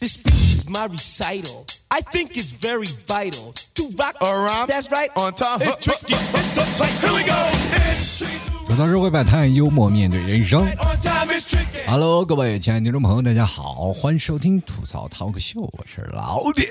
[0.00, 1.66] This speech is my recital.
[1.90, 4.68] I think it's very vital to rock Around.
[4.68, 5.10] That's right.
[5.16, 5.60] On top.
[5.60, 6.14] It's tricky.
[6.14, 7.02] It's the tight.
[7.02, 7.34] Here we go.
[7.90, 8.66] It's tricky.
[8.68, 10.64] 吐槽社会百态，幽默面对人生。
[11.88, 16.68] Hello，各位亲爱的听众朋友，大家好，欢迎收听吐槽 talk show，我是老铁。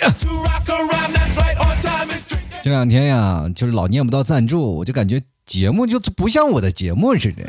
[2.63, 7.45] 这两天呀，就是老念不到赞助，我就感觉节目就不像我的节目似的。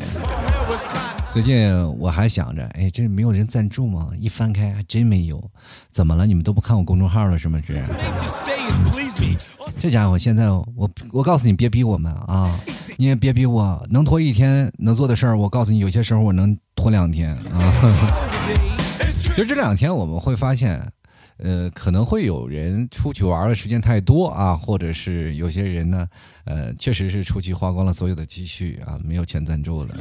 [1.31, 4.09] 最近我还想着，哎，这没有人赞助吗？
[4.19, 5.43] 一翻开还真没有，
[5.91, 6.27] 怎么了？
[6.27, 7.61] 你们都不看我公众号了是吗？
[7.65, 7.75] 这.
[9.79, 12.51] 这家伙现在我我告诉你，别逼我们啊！
[12.97, 17.73] 你也别逼我，能拖一天能做的事儿，我告诉你，有些时候我能拖两天啊。
[19.21, 20.81] 其实这两天我们会发现，
[21.37, 26.09] 呃，可能会有人出去玩的时间太多啊，或者是有些人呢，
[26.45, 29.95] 呃，确实是出去花光了所有的积蓄啊，没有钱赞助了。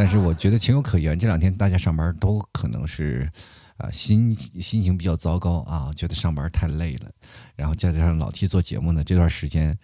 [0.00, 3.30] 但是我觉得情有可原，这两天大家上班都可能是，
[3.76, 7.10] 啊、心心情比较糟糕啊，觉得上班太累了，
[7.54, 9.78] 然后再加上老 T 做节目呢，这段时间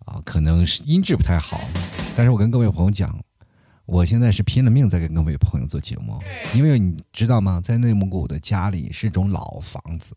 [0.00, 1.58] 啊，可能是音质不太好。
[2.14, 3.18] 但是我跟各位朋友讲，
[3.86, 6.20] 我现在是拼了命在跟各位朋友做节目，
[6.54, 10.14] 因为你知道吗，在内蒙古的家里是种老房子，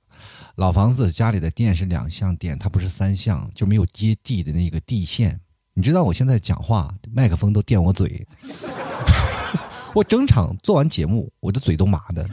[0.56, 5.40] 老房子家里的电是两项电，它不是三项，就没有接地的那个地线。
[5.74, 8.28] 你知道我现在讲话，麦克风都电我嘴。
[9.96, 12.28] 我整场做完节目，我的嘴都麻的，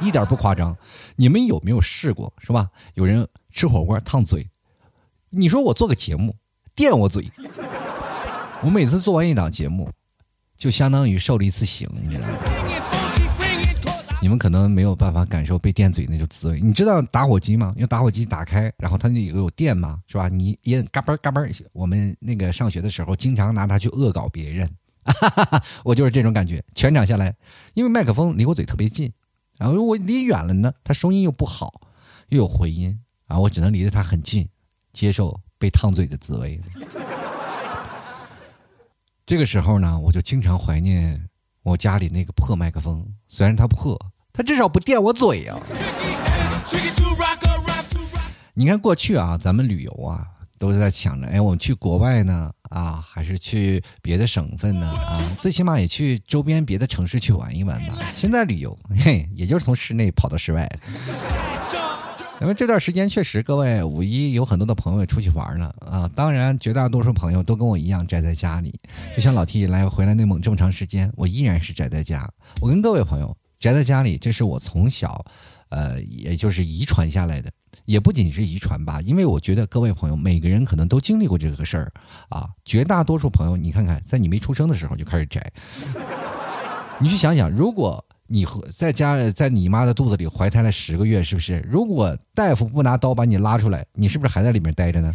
[0.00, 0.74] 一点不夸张。
[1.16, 2.70] 你们有没有试过，是吧？
[2.94, 4.48] 有人吃火锅烫嘴，
[5.30, 6.36] 你说我做个节目
[6.72, 7.28] 电我嘴，
[8.62, 9.90] 我每次做完一档节目，
[10.56, 12.34] 就相当于受了一次刑，你知道吗？
[14.22, 16.60] 你们可能没有办法感受被电嘴那种滋味。
[16.60, 17.74] 你知道打火机吗？
[17.76, 20.28] 用打火机打开，然后它那有有电嘛，是吧？
[20.28, 21.52] 你也嘎嘣嘎嘣。
[21.72, 24.70] 我们那个上学的时候，经常拿它去恶搞别人，
[25.04, 26.64] 哈 哈我就是这种感觉。
[26.74, 27.34] 全场下来，
[27.74, 29.12] 因为麦克风离我嘴特别近，
[29.58, 31.80] 然后我离远了呢，它声音又不好，
[32.28, 34.48] 又有回音，啊，我只能离得它很近，
[34.92, 36.60] 接受被烫嘴的滋味。
[39.26, 41.28] 这个时候呢，我就经常怀念
[41.62, 43.98] 我家里那个破麦克风，虽然它破，
[44.32, 47.92] 它至少不电我嘴呀、It's tricky to rock around.
[47.94, 48.30] To rock.
[48.52, 50.26] 你看过去啊，咱们旅游啊，
[50.58, 57.94] 都是在想着，哎，我们去国外呢，啊，还是去别的省份呢，啊，最起码也去周边别的城市去玩一玩吧。
[58.16, 60.68] 现在旅游，嘿，也就是从室内跑到室外。
[62.40, 66.10] 因为这段时间确实，各位五一有很多的朋友出去玩了啊。
[66.16, 68.74] 当然，绝大多数朋友都跟我一样宅在家里。
[69.14, 72.28] 就像老 T 来回来内蒙这么长时间，我依然是宅在家。
[72.60, 75.24] 我跟各位朋友宅在家里，这是我从小，
[75.68, 77.48] 呃，也就是遗传下来的。
[77.84, 81.92] 也不仅是遗传吧，因为我觉得各位朋友每个人可能都经历过这个事儿
[82.28, 82.48] 啊。
[82.64, 85.52] 绝大多数朋友，你看看，在你没出生的时候就开始宅，
[86.98, 91.60] 你去想想，如果你和在家在你妈的肚子里怀胎了十个月，是不是？
[91.68, 95.12] 如果大夫不拿刀把你拉出来，你是不是还在里面待着呢？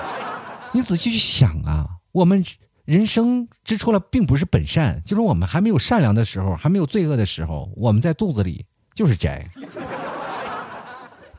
[0.72, 2.42] 你仔细去想啊，我们
[2.86, 9.44] 人生之初了，并不是本善，就是我们还没有善良的时候，还没有罪恶的时候，我们在肚子里就是宅。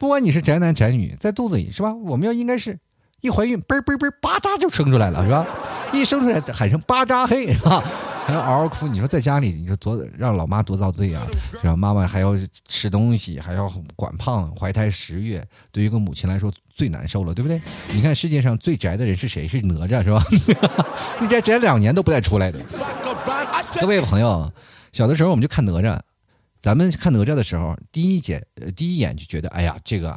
[0.02, 1.94] 不管你是宅男宅女，在肚子里是吧？
[1.94, 2.80] 我们要应该是
[3.20, 5.46] 一怀孕，嘣嘣嘣，巴扎就生出来了，是吧？
[5.94, 7.84] 一生出来喊声巴扎嘿，是吧？
[8.26, 8.88] 还要嗷嗷哭。
[8.88, 11.22] 你说在家里，你说多让老妈多遭罪啊！
[11.54, 11.76] 是吧？
[11.76, 12.36] 妈妈还要
[12.68, 17.62] 吃东西，还要管胖，怀胎十月，对于一个母亲来说最难受了，对不对？
[17.94, 19.48] 你看世界上最宅的人是谁？
[19.48, 20.26] 是哪吒，是吧？
[21.22, 22.60] 你宅宅两年都不带出来的。
[23.80, 24.52] 各位朋友，
[24.92, 26.00] 小的时候我们就看哪吒，
[26.62, 30.16] 咱们看哪吒的时候，第一眼呃第一眼就觉得，哎呀，这个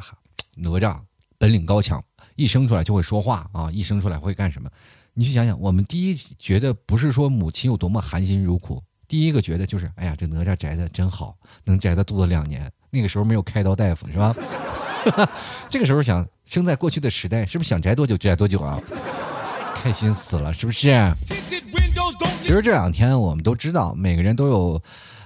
[0.55, 1.01] 哪吒
[1.39, 2.05] 本领高强，
[2.37, 4.69] 一生出来就会说话啊，一生出来会干什么？
[5.15, 11.35] 你去想想，我们第一觉得不是说母亲有多么含辛茹苦，第一个觉得就是，哎呀，这哪吒宅的真好，
[11.65, 12.71] 能宅到肚子两年。
[12.91, 14.37] 那个时候没有开刀大夫是吧？
[15.71, 18.79] 这个时候想生在过去的时代，是不是想宅多久宅多久啊？
[19.75, 20.93] 开心死了，是不是
[22.43, 24.83] 其实这两天我们都知道，每个人都有，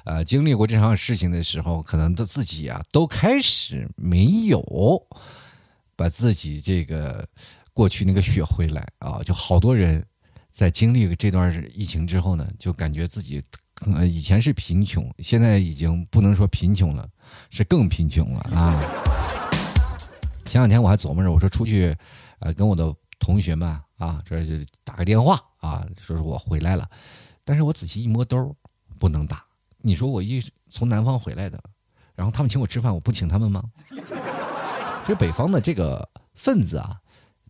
[0.09, 5.07] 呃，经历过这场事情的时候，可能都自己啊都开始没有
[5.95, 7.29] 把自己这个
[7.75, 10.03] 过去那个学回来啊，就好多人
[10.51, 13.43] 在经历这段疫情之后呢，就感觉自己
[13.75, 17.07] 可能以前是贫穷，现在已经不能说贫穷了，
[17.51, 18.81] 是更贫穷了啊。
[20.47, 21.95] 前两天我还琢磨着，我说出去，
[22.39, 23.69] 呃，跟我的同学们
[23.99, 24.53] 啊，这就
[24.85, 26.89] 打个电话啊，说是我回来了，
[27.45, 28.57] 但是我仔细一摸兜，
[28.99, 29.45] 不能打。
[29.89, 31.59] 你说我一从南方回来的，
[32.15, 33.65] 然后他们请我吃饭，我不请他们吗？
[35.09, 36.95] 这北方的这个份子啊，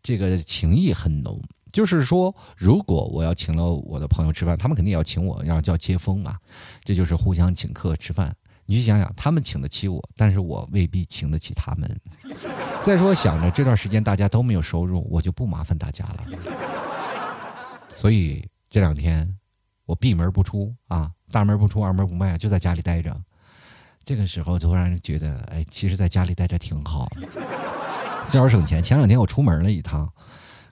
[0.00, 1.42] 这个情谊很浓。
[1.72, 6.38] 就是说，如果我要请了我的朋友吃饭，他们肯定也要请我，然后叫接风啊，
[6.84, 8.32] 这就是互相请客吃饭。
[8.66, 12.00] 你去想想，他们请得起我，但是我未必请得起他们。
[12.84, 16.24] 再说想着这段时间大家都没有收入，我就不麻烦大家了。
[17.96, 19.36] 所以这两天
[19.86, 23.16] 我闭门不出啊，大门不出，二门不迈，就在家里待着。
[24.04, 27.08] 这个时候突然觉得，哎，其实在家里待着挺好，
[28.30, 28.82] 正好省钱。
[28.82, 30.10] 前两天我出门了一趟。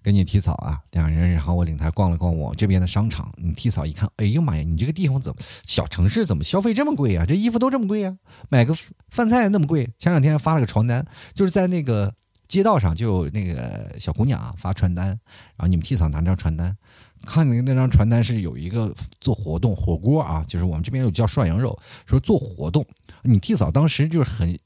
[0.03, 3.29] 跟你替嫂啊，两人，然后我领他逛了逛我这边的商场。
[3.39, 7.25] 你替嫂一看，哎呦妈呀，你这个地方怎么小城市怎么消费这么贵呀？
[7.27, 8.17] 这衣服都这么贵呀？
[8.49, 8.73] 买个
[9.11, 9.91] 饭菜那么贵？
[9.99, 11.05] 前两天发了个传单，
[11.35, 12.15] 就是在那个
[12.47, 15.19] 街道上就有那个小姑娘啊发传单，然
[15.59, 16.77] 后你们替嫂拿张传单，
[17.25, 22.85] 看那那张传单是有一个做活动火锅啊，就是我们这边有叫涮羊肉，说做活动，
[23.23, 24.59] 你替嫂当时就是很。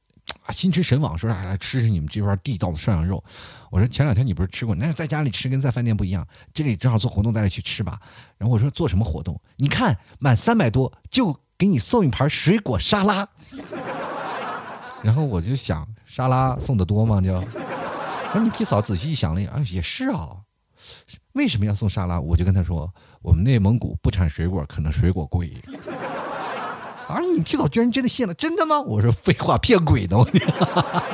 [0.51, 3.23] 心驰神往，说来来吃吃你们这边地道的涮羊肉。
[3.71, 4.75] 我说前两天你不是吃过？
[4.75, 6.27] 那在家里吃跟在饭店不一样。
[6.53, 8.01] 这里正好做活动，咱俩去吃吧。
[8.37, 9.41] 然后我说做什么活动？
[9.57, 13.29] 你看满三百多就给你送一盘水果沙拉。
[15.03, 17.21] 然后我就想，沙拉送的多吗？
[17.21, 17.33] 就，
[18.33, 20.31] 然后你皮嫂仔细一想了，啊，也是啊。
[21.33, 22.21] 为什么要送沙拉？
[22.21, 22.93] 我就跟他说，
[23.23, 25.53] 我们内蒙古不产水果，可能水果贵。
[27.09, 27.19] 啊！
[27.37, 28.35] 你提早居然真的信了？
[28.35, 28.81] 真的吗？
[28.81, 30.17] 我说废话，骗鬼呢！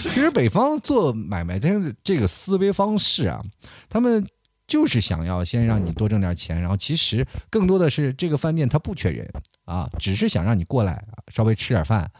[0.00, 3.40] 其实北方做买卖，的这个思维方式啊，
[3.88, 4.26] 他们
[4.66, 9.28] 就是想要先让你多挣点钱，然后其实更多的是这个饭店他不缺人
[9.64, 12.10] 啊，只是想让你过来稍微吃点饭，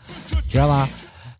[0.48, 0.88] 知道吧？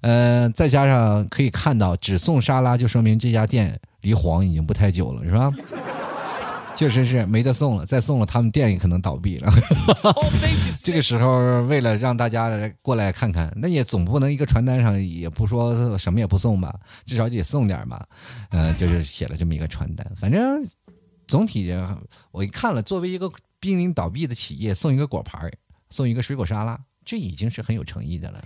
[0.03, 5.51] 嗯，再加上可以看到只送沙拉，就说明这家店离黄已经不太久了，是吧？
[6.77, 9.49] 确实是没得送了，再送了他们店也可能倒闭了。
[10.83, 12.51] 这个时候，为了让大家
[12.83, 16.75] 过来看看，那也总不能一个传单上也不说什么也不送吧，
[17.07, 18.05] 至少得送点吧。
[18.51, 20.05] 嗯，就是写了这么一个传单。
[20.17, 20.67] 反正
[21.29, 21.73] 总体
[22.33, 23.31] 我一看了，作为一个
[23.61, 25.49] 濒临倒闭的企业，送一个果盘
[25.91, 28.43] 送一个水果沙拉，这已经是很有诚意的了。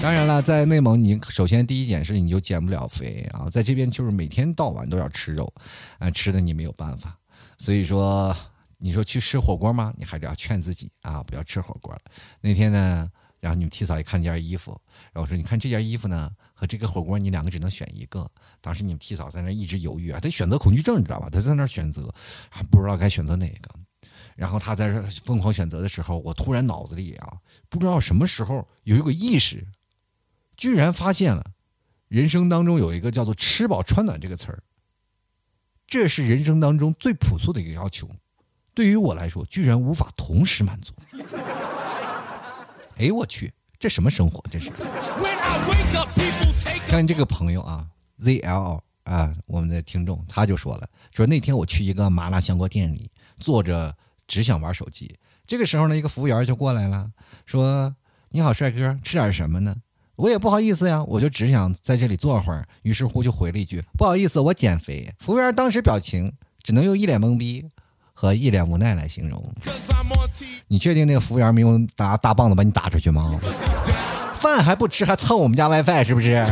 [0.00, 5.52] 当然了，在内蒙，你首先第一件事你就减不了肥啊，在这边就是每天到晚都要吃肉，
[5.98, 7.18] 啊，吃的你没有办法。
[7.58, 8.34] 所以说，
[8.78, 9.92] 你说去吃火锅吗？
[9.98, 12.00] 你还是要劝自己啊，不要吃火锅了。
[12.40, 13.10] 那天呢，
[13.40, 14.80] 然后你们提早一看件衣服，
[15.12, 18.30] 然后说你看这件衣服呢和这个火锅，你两个只能选一个。
[18.60, 21.28] 当时你们提早在那一直犹豫啊，他选择恐惧症，你知道吧？
[21.28, 22.14] 他在那选择，
[22.48, 23.68] 还不知道该选择哪个。
[24.36, 27.32] 然后他在这疯狂选择的时候，我突然脑子里啊，
[27.68, 29.66] 不知道什么时候有一个意识，
[30.56, 31.52] 居然发现了，
[32.08, 34.62] 人生当中有一个叫做“吃饱穿暖”这个词儿。
[35.86, 38.08] 这是人生当中最朴素的一个要求，
[38.74, 40.92] 对于我来说，居然无法同时满足。
[42.96, 44.42] 哎，我去，这什么生活？
[44.50, 44.70] 这是。
[46.86, 47.86] 看这个朋友啊
[48.18, 53.94] ，ZL 啊，我们的听众他就说了，说那天我去一个麻辣香锅店里坐着。
[54.30, 55.18] 只想玩手机。
[55.48, 57.08] 这个时候呢，一个服务员就过来了，
[57.46, 57.96] 说
[58.28, 59.74] ：“你好，帅哥，吃点什么呢？”
[60.16, 62.68] 我也不好意思呀，我就只想在这里坐会儿。
[62.82, 66.30] 于是乎就回了一句：“不好意思，我减肥。”服务员当时表情
[66.62, 67.66] 只能用一脸懵逼
[68.12, 69.42] 和一脸无奈来形容。
[70.66, 73.40] 你确定那个服务员没有打大棒子把你打出去吗？
[74.38, 76.44] 饭还不吃，还蹭我们家 WiFi，是不是？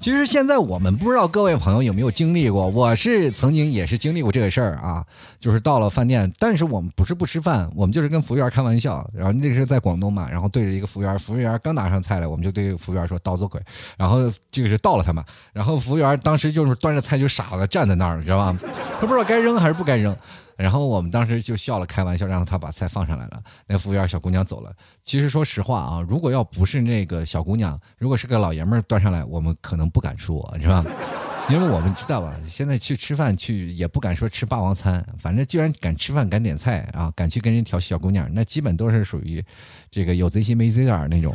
[0.00, 5.04] 其实现在我们不知道各位朋友有没有经历过，我是曾经也是经历过这个事儿啊，
[5.38, 13.60] 就是到了饭店，但是我们不是不吃饭，我们就是跟服务员开玩笑，然后那个是在广东嘛，然后对着一个服务员，服务员刚拿上菜来，我们就对服务员说刀子鬼，
[13.98, 15.22] 然后这个是到了他嘛，
[15.52, 18.56] 然后服务员当时就是端着菜就傻了，站在那儿，你知道吧？
[18.98, 20.16] 他不知道该扔还是不该扔。
[20.60, 23.42] 然后我们当时就笑了，开玩笑，然后他把菜放上来了。
[23.66, 24.72] 那服务员小姑娘走了。
[25.02, 30.84] 其实说实话啊，如果要不是那个小姑娘，如果是个老爷们儿端上来，我们可能不敢说，是吧？
[31.48, 39.42] 因为我们知道吧，现在去吃饭去也不敢说吃霸王餐，反正居然敢吃饭敢点菜啊，敢去跟人调戏小姑娘，那基本都是属于
[39.90, 41.34] 这个有贼心没贼胆那种。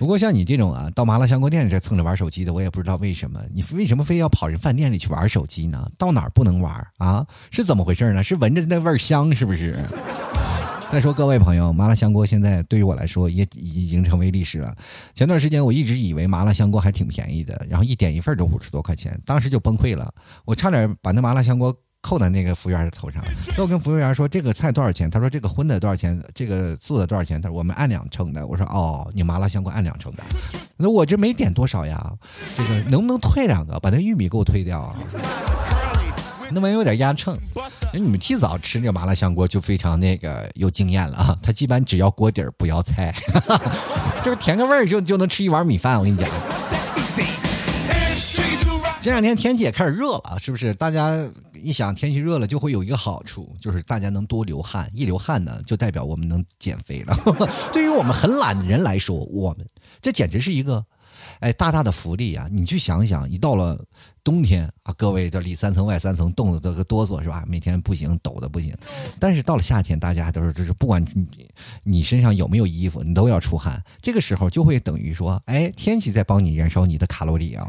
[0.00, 5.86] 不过像你这种啊，到麻辣香锅店这蹭着玩手机的，我也不知道为什么，你为什么非要跑人饭店里去玩手机呢？
[5.98, 7.26] 到哪儿不能玩啊？
[7.50, 8.22] 是怎么回事呢？
[8.24, 9.78] 是闻着那味儿香是不是？
[10.90, 14.74] 再说各位朋友，麻辣香锅现在对于我来说也已经成为历史了。
[15.14, 20.10] 前段时间我一直以为麻辣香锅还挺便宜的，然后一点一份都五十多块钱，当时就崩溃了，
[20.46, 21.76] 我差点把那麻辣香锅。
[22.02, 25.10] 扣在那个服务员的头上， 最后跟服务员说这个菜多少钱？
[25.10, 26.22] 他说这个荤的多少钱？
[26.34, 27.40] 这个素的多少钱？
[27.40, 28.46] 他说我们按两称的。
[28.46, 30.22] 我说哦，你麻辣香锅按两称的。
[30.76, 32.12] 那我这没点多少呀，
[32.56, 33.78] 这个能不能退两个？
[33.80, 34.96] 把那玉米给我退掉啊。
[36.52, 37.38] 那玩意有点压秤。
[37.92, 41.38] 你们提早吃那个麻辣香锅就非常那个有经验了啊。
[41.42, 43.14] 他基本只要锅底儿不要菜，
[44.24, 45.98] 就是填个味儿就就能吃一碗米饭。
[45.98, 46.28] 我跟你讲。
[49.02, 50.74] 这两天天气也开始热了，是不是？
[50.74, 51.16] 大家
[51.62, 57.16] 一想天气热了，就会有一个好处，就是大家能多流汗，一流汗呢，就代表我们能减肥了。
[57.72, 59.66] 对于我们很懒的人来说，我们
[60.00, 60.84] 这简直是一个。
[61.40, 62.48] 哎，大大的福利啊！
[62.50, 63.78] 你去想想，一到了
[64.24, 67.44] 冬天啊，各位这里三层外三层，冻得这个哆嗦是吧？
[67.46, 68.74] 每天不行，抖的不行。
[69.18, 71.48] 但是到了夏天，大家都是就是不管你
[71.82, 73.82] 你身上有没有衣服，你都要出汗。
[74.00, 77.68] 这个时候就会等于说，哎，天气在帮你燃烧你的卡路里啊！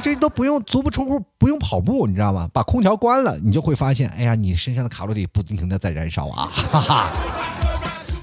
[0.00, 2.48] 这都不用足不出户，不用跑步，你知道吗？
[2.52, 6.48] 把空调关了，你就会发现，哎呀，你身上的卡路里不停的在燃烧啊！
[6.52, 7.75] 哈哈。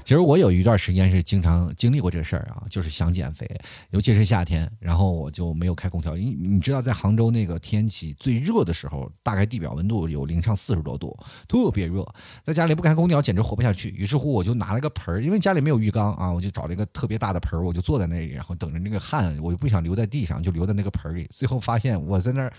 [0.04, 3.48] 其实我有一段时间是经常经历过这事儿啊，就是想减肥，
[3.90, 6.14] 尤其是夏天，然后我就没有开空调。
[6.14, 11.16] 你你知道，在杭州那个天气最热的时候，大概地表温度有零上四十多度，
[11.48, 12.06] 特别热，
[12.42, 13.88] 在家里不开空调简直活不下去。
[13.90, 21.26] 于是乎，我就拿了个盆儿，因为家里没有浴缸啊，我就找了一个特别大的盆儿，我就坐在那里，然后等着那个汗，我就不想留在地上，就留在那个盆儿里。
[21.30, 22.52] 最后发现我在那儿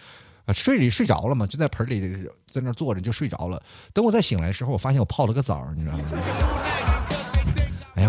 [0.45, 3.61] 啊睡里睡着了嘛，就在盆里在那儿坐着就睡着了。
[3.93, 6.94] 等我再醒来的时候，我发现我泡了个澡，你知道吗？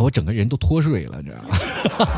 [0.00, 1.56] 我整个人都脱水了，你知道吗？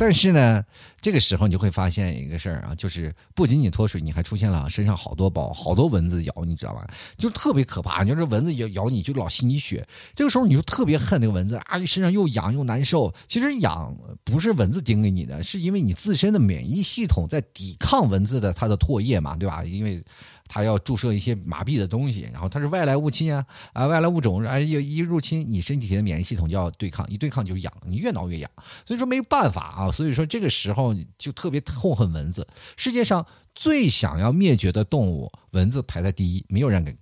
[0.00, 0.64] 但是呢，
[1.00, 6.86] 这个时候你就会发现一个事儿啊，就是不仅仅脱水，你还出现了身上好多包，好多蚊子咬，你知道吧？
[7.16, 8.04] 就特别可怕。
[8.04, 13.12] 你说蚊子咬咬你就老吸你血，这个时候你就特别恨那个蚊子啊，身上又痒又难受。
[13.26, 13.92] 其实痒
[14.22, 19.64] 不是蚊子叮给你的，是因为你自身的免疫系统在抵抗蚊子的它的唾液嘛，对吧？
[19.64, 20.00] 因为。
[20.48, 28.50] 它要注射一些麻痹的东西，然后它是外来物侵啊啊，外来物种啊一一入侵，你身体的免疫系统就要对抗，一对抗就痒，你越挠越痒，
[28.86, 32.46] 所以说没办法啊，所以说这个时候就特别痛恨蚊子。
[32.76, 33.24] 世界上
[33.54, 36.96] 最想要灭绝的动物，蚊子排在第一，没有人给，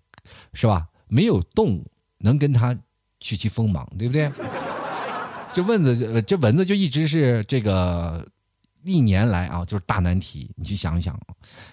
[0.53, 0.88] 是吧？
[1.07, 1.87] 没有动物
[2.19, 2.76] 能跟它
[3.21, 4.31] 去其锋芒，对不对？
[5.55, 8.26] 这蚊子，这蚊子就一直是这个。
[8.87, 10.49] 历年来啊，就是大难题。
[10.55, 11.19] 你去想想，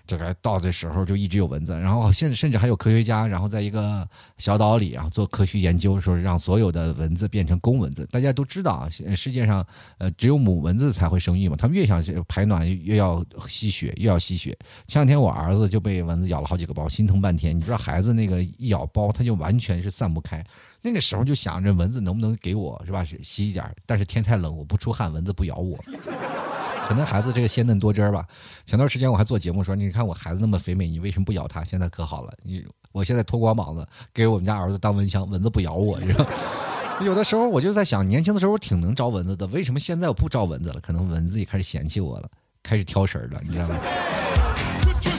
[0.08, 4.08] 这个到的时候就一直有蚊子，然后现在甚至还有科学家，然后在一个
[4.39, 8.03] 小岛里啊做科学研究，说让所有的蚊子变成公蚊子。
[8.08, 9.63] 大家都知道啊，世界上
[10.00, 14.58] 呃只有母蚊子才会生育嘛，它们越想排卵越要吸血，越要吸血。
[14.88, 17.55] 前两天我儿子就被蚊子咬了好几个包，心疼半天。
[17.55, 20.43] 你知道孩子那个一咬包，他就完全是散不开。
[20.82, 23.63] 那个时候就想着蚊子能不能给我是吧，吸一点？
[23.86, 25.77] 但是天太冷，我不出汗，蚊子不咬我。
[26.94, 28.24] 可能孩子这个鲜嫩多汁儿吧。
[28.68, 31.64] 前段时间我还做节目说，你看我孩子那么肥美，你为什么不咬他？
[31.64, 33.84] 现在可好了，你我现在脱光膀子
[34.14, 36.00] 给我们家儿子当蚊香，蚊子不咬我。
[36.00, 36.26] 你知道，
[37.04, 40.80] 有的时候我就在想，年轻的时候我挺能招蚊子的，为什么现在我不招蚊子了？
[40.82, 42.30] 可能蚊子也开始嫌弃我了，
[42.62, 43.76] 开始挑食了，你知道吗？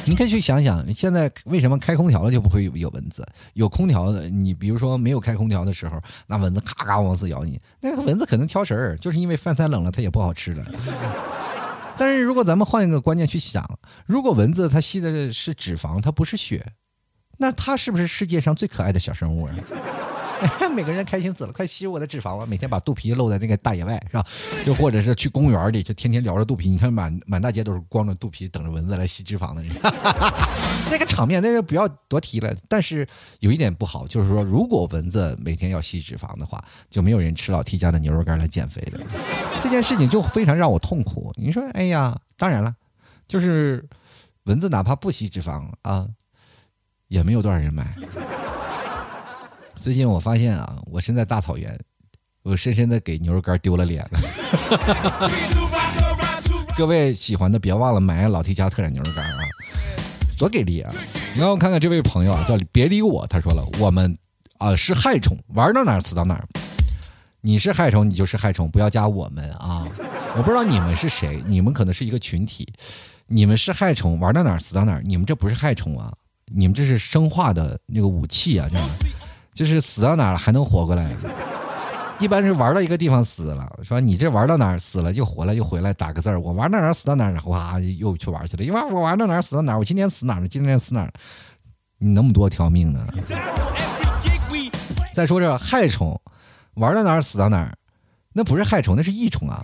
[0.07, 3.27] 你可以去想想，现在为什么开空调了就不会有蚊子？
[3.55, 10.65] 有空调的，你比如说没有开空调的时候，那蚊子咔咔往死咬你，那个蚊子可能挑食儿，就是因为饭菜冷了，它也不好吃了。
[11.97, 16.73] 但是如果咱们换一个观念去想，如果蚊子它吸的是脂肪，它不是血，
[17.39, 19.55] 那它是不是世界上最可爱的小生物啊？
[20.75, 22.45] 每个人开心死了，快吸我的脂肪吧！
[22.47, 24.27] 每天把肚皮露在那个大野外，是吧？
[24.65, 29.73] 就或者是去公园里，就天天撩着肚皮，你看满满大街都是光着肚皮等着蚊子来吸脂肪的人，
[30.91, 32.55] 那个场面，那就不要多提了。
[32.69, 33.07] 但是
[33.39, 39.01] 有一点不好，就是说，如果蚊子每天要吸脂肪的话，就没有人吃老 T 家的牛肉干来减肥了。
[39.63, 41.33] 这件事情就非常让我痛苦。
[41.37, 42.75] 你说，哎呀，当然了，
[43.29, 43.87] 就是
[44.45, 46.07] 蚊子哪怕不吸脂肪啊，
[47.09, 47.87] 也没有多少人买。
[49.77, 51.79] 最近我发现啊，我身在大草原，
[52.43, 54.21] 我深深的给牛肉干丢了脸了。
[56.77, 59.39] 各位喜欢的别忘了买老 T 家特产牛肉干啊，
[60.39, 60.93] 多给力啊！
[61.35, 64.17] 你让我看看这位朋友啊，叫别理我，他说了，我们
[64.59, 66.49] 啊是害虫，玩到哪儿死到哪儿。
[67.43, 69.87] 你是害虫，你就是害虫，不要加我们啊！
[70.37, 72.67] 我不知道你们是谁，你们可能是一个群体。
[73.27, 75.03] 你们是害虫，玩到哪儿死到哪儿。
[75.05, 76.13] 你们这不是害虫啊，
[76.47, 78.89] 你们这是生化的那个武器啊，这样。
[79.55, 81.09] 就是死到哪了还能活过来，
[82.19, 91.13] 一般是玩到一个地方死了，说你这玩到哪儿死了又活了又回来打个字儿，我玩到哪儿死到哪儿，哇又去玩去了，因为我玩到哪儿死到哪儿，我今天死哪儿了，今天死哪儿，
[91.99, 93.07] 你那么多条命呢？
[95.13, 96.21] 再说这害虫，
[96.75, 97.73] 玩到哪儿死到哪儿，
[98.33, 99.63] 那不是害虫，那是益虫啊，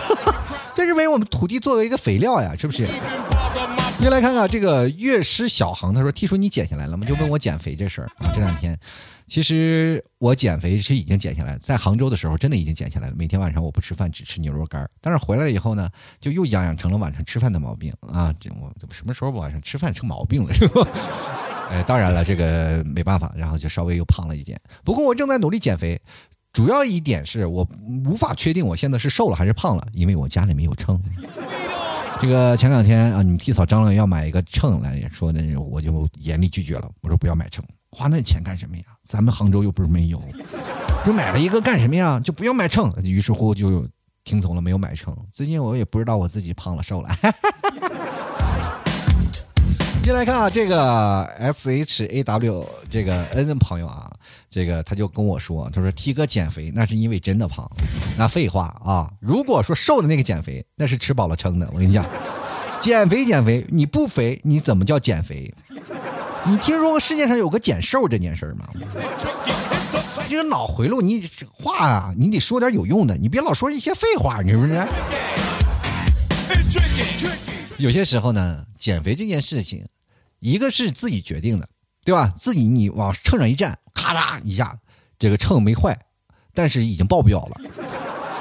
[0.74, 2.86] 这是为我们土地作为一个肥料呀，是不是？
[4.00, 8.32] 你来看看这个乐师小航，他说：“T 叔，你减下来了吗？”就问我减肥这事儿啊。
[8.34, 8.74] 这两天，
[9.26, 13.14] 其实我减肥是已经减下来，在杭州的时候真的已经减下来了。
[13.14, 15.86] 每天晚上我不吃饭，只吃牛肉干儿但是回来以后呢，
[16.18, 18.34] 就又养养成了晚上吃饭的毛病啊。
[18.40, 20.88] 这我什么时候晚上吃饭成毛病了是吧？
[21.70, 24.58] 哎，当然了，这个没办法，然后就稍微又胖了一点。
[24.82, 26.00] 不过我正在努力减肥，
[26.54, 27.68] 主要一点是我
[28.04, 30.98] 无法确定我现在是瘦了还是胖了，因为我家里没有称。
[32.20, 36.86] 这个前两天啊，你们替嫂张罗要买一个秤来说的，我就严厉拒绝了。
[37.00, 38.84] 我说不要买秤，花那钱干什么呀？
[39.04, 40.22] 咱们杭州又不是没有，
[41.02, 42.20] 就买了一个干什么呀？
[42.20, 42.92] 就不要买秤。
[43.02, 43.88] 于是乎就
[44.22, 45.16] 听从了，没有买秤。
[45.32, 47.08] 最近我也不知道我自己胖了瘦了。
[50.02, 54.10] 接来看啊，这个 S H A W 这个 N 的朋友啊，
[54.50, 57.70] 这个他就跟我说，他说 T 哥减肥那是因为真的胖，
[58.18, 61.68] 那废话啊，如果说瘦的那个减肥，那是吃饱了撑的。
[61.72, 62.04] 我跟你讲，
[62.80, 65.52] 减肥减肥，你不肥你怎么叫减肥？
[66.44, 68.66] 你听说过世界上有个减瘦这件事吗？
[70.28, 74.72] 这个脑回路，你话啊，你得说点有用的，你别老说一些废话，你是不是？
[77.80, 79.88] 有些时候呢，减肥这件事情，
[80.38, 81.66] 一个是自己决定的，
[82.04, 82.34] 对吧？
[82.38, 84.78] 自己你往秤上一站，咔嗒一下，
[85.18, 85.98] 这个秤没坏，
[86.52, 87.60] 但是已经爆表了，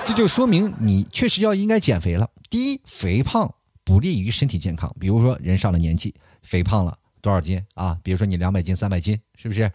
[0.05, 2.29] 这就说明你确实要应该减肥了。
[2.49, 3.49] 第一，肥胖
[3.85, 7.97] 不利于身体健康，比如说人上了年纪，肥胖了多少斤啊？
[8.03, 9.71] 比如说你两百斤、三百斤，是不是？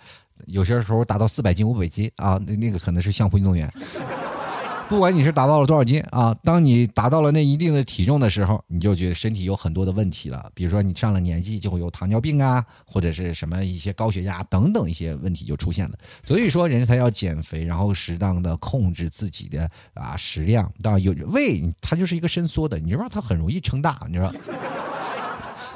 [0.49, 3.73] 有些时候达到四百斤、五百斤啊，那那个可能是相扑运动员。
[4.95, 10.49] 不管你是达到了多少斤啊，当你达到了那一定的体重的时候，你就觉得身体有很多的问题了。
[10.55, 15.99] 比如说你上了年纪，就会有糖尿病啊，或者是什么一些高血压等等一些问题就出现了。
[16.25, 20.73] 所以说，人才要减肥，然后适当的控制自己的啊食量。
[20.81, 24.33] 当然有胃，它就是一个伸缩的，你知道它很容易撑大，你知道。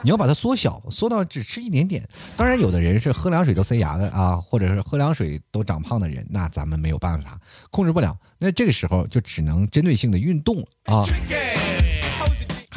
[0.03, 2.07] 你要把它缩小，缩到只吃一点点。
[2.37, 7.41] 当然，有的人是喝凉水都塞牙的啊，或者是喝凉水都长胖的人，那咱们没有办法
[7.71, 8.17] 控制不了。
[8.39, 11.03] 那这个时候就只能针对性的运动啊。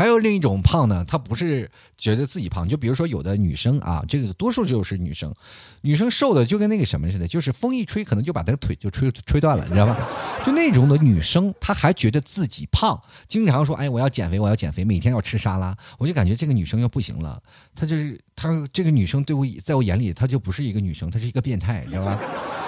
[0.01, 5.31] 还有另一种胖呢，她不是觉得自己胖，就比如说有的女生啊，这个多数就是女生，
[5.81, 9.96] 女生瘦的就跟那个什么似的，就是风一吹，可能就把她的腿就吹吹断了，你知道吧？
[10.43, 17.39] 就那种的女生，她还觉得自己胖，经常说：“哎，我要减肥，我要减肥，每天要吃沙拉。”我就感觉这个女生要不行了，
[17.75, 22.20] 她就是她这个女生对我在我眼里，她就不是一个女生，她是一个变态，你知道吧？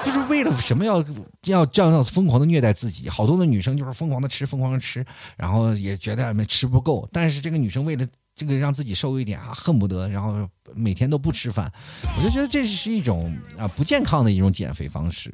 [0.06, 1.04] 就是为了什么要
[1.46, 3.10] 要这样疯狂的虐待自己？
[3.10, 5.06] 好多的女生就是疯狂的吃，疯狂的吃，
[5.38, 7.08] 然后也觉得没吃不够。
[7.12, 11.72] 但是这个女生为了这个让自己瘦一点啊，恨不得然后每天都不吃饭。
[12.18, 15.34] 我就觉得这是一种啊不健康的一种减肥方式。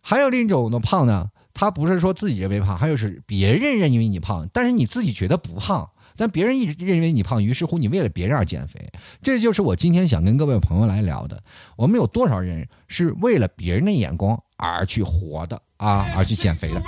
[0.00, 5.90] 还有另一种的胖呢，他不是说自己认为胖，还有是别人认为你胖，但是你自己觉得不胖。
[6.18, 8.86] 但别人一直认为你胖，于是乎你为了别人而减肥，
[9.22, 11.40] 这就是我今天想跟各位朋友来聊的。
[11.76, 16.82] 我们有多少人是为了别人的眼光而去活的啊，而去减肥的？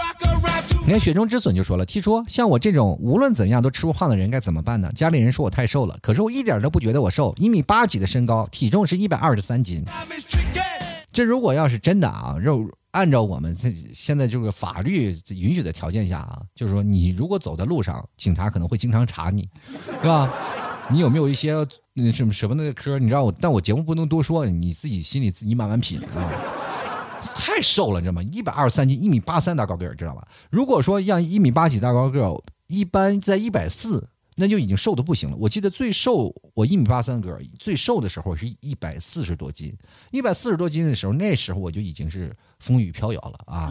[0.85, 4.91] 你看雪中之笋就说了，听说像我这种无论怎样都吃不胖的人该怎么办呢？
[4.95, 9.85] 家里人说我太瘦了，可是我一点都不觉得我瘦，一米八几的身高，体重是一百二十三斤。
[11.13, 12.69] 这如果要是真的啊，肉。
[12.93, 19.49] 按照我们这现在这个法律允许的条件下啊，就是说你如果走在路上，警察可能会经常查你，
[20.01, 20.33] 是吧？
[20.91, 21.55] 你有没有一些
[22.13, 22.99] 什么什么的科？
[22.99, 26.31] 你知道我，但我节目不能多说，你自己心里自己慢慢品啊。
[27.35, 28.23] 太瘦了，你知道吗？
[28.33, 30.27] 一百二十三斤，一米八三大高个儿，知道吧？
[30.51, 34.09] 如果说让一米八几大高个儿，一般在一百四。
[34.41, 35.37] 那就已经瘦的不行了。
[35.37, 39.77] 我记得最瘦，我一米八三个，最瘦的时候是一百四十多斤。
[40.11, 43.71] 一百四十多斤的时候，那时候我就已经是风雨飘摇了啊。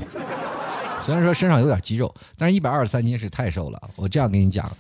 [1.04, 3.82] 虽然说身上有点肌肉，但是一百二十三斤是太瘦了。
[3.96, 4.72] 我这样跟你讲，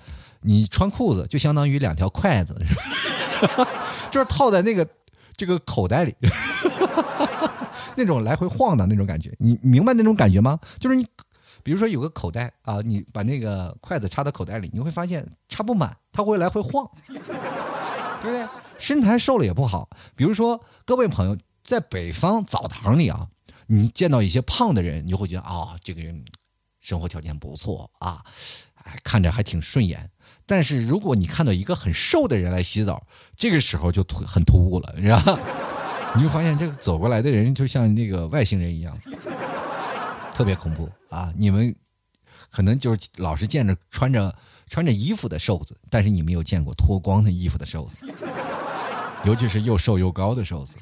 [0.42, 2.56] 你穿裤子就相当于两条筷子，
[4.12, 4.88] 就是套在那个
[5.36, 6.16] 这个口袋里，
[7.98, 9.36] 那种来回晃的那种感觉。
[9.40, 10.60] 你明白那种感觉吗？
[10.80, 11.04] 就是你。
[11.70, 18.48] 比如说有个口袋啊，你把那个筷子插到口袋里，你会发现插不满，它会来回晃， 对不对？
[18.80, 19.88] 身材瘦了也不好。
[20.16, 23.28] 比如说各位朋友在北方澡堂里啊，
[23.68, 26.26] 你见到一些胖的人，你就会觉得啊，这个人
[26.80, 28.24] 生活条件不错啊，
[28.84, 30.10] 哎，看着还挺顺眼。
[30.48, 33.06] 但是如果你看到一个很瘦的人来洗澡，
[33.38, 35.40] 这个时候就突很突兀了，你知道吗？
[36.16, 38.92] 你就发现这个走过来的人就像那个外星人一样。
[40.40, 41.34] 特别恐怖啊！
[41.36, 41.76] 你们
[42.50, 44.34] 可能就是老是见着穿着
[44.68, 48.06] 穿着衣服的瘦子，但是你没有见过脱光的衣服的瘦子，
[49.26, 50.78] 尤其是又瘦又高的瘦子，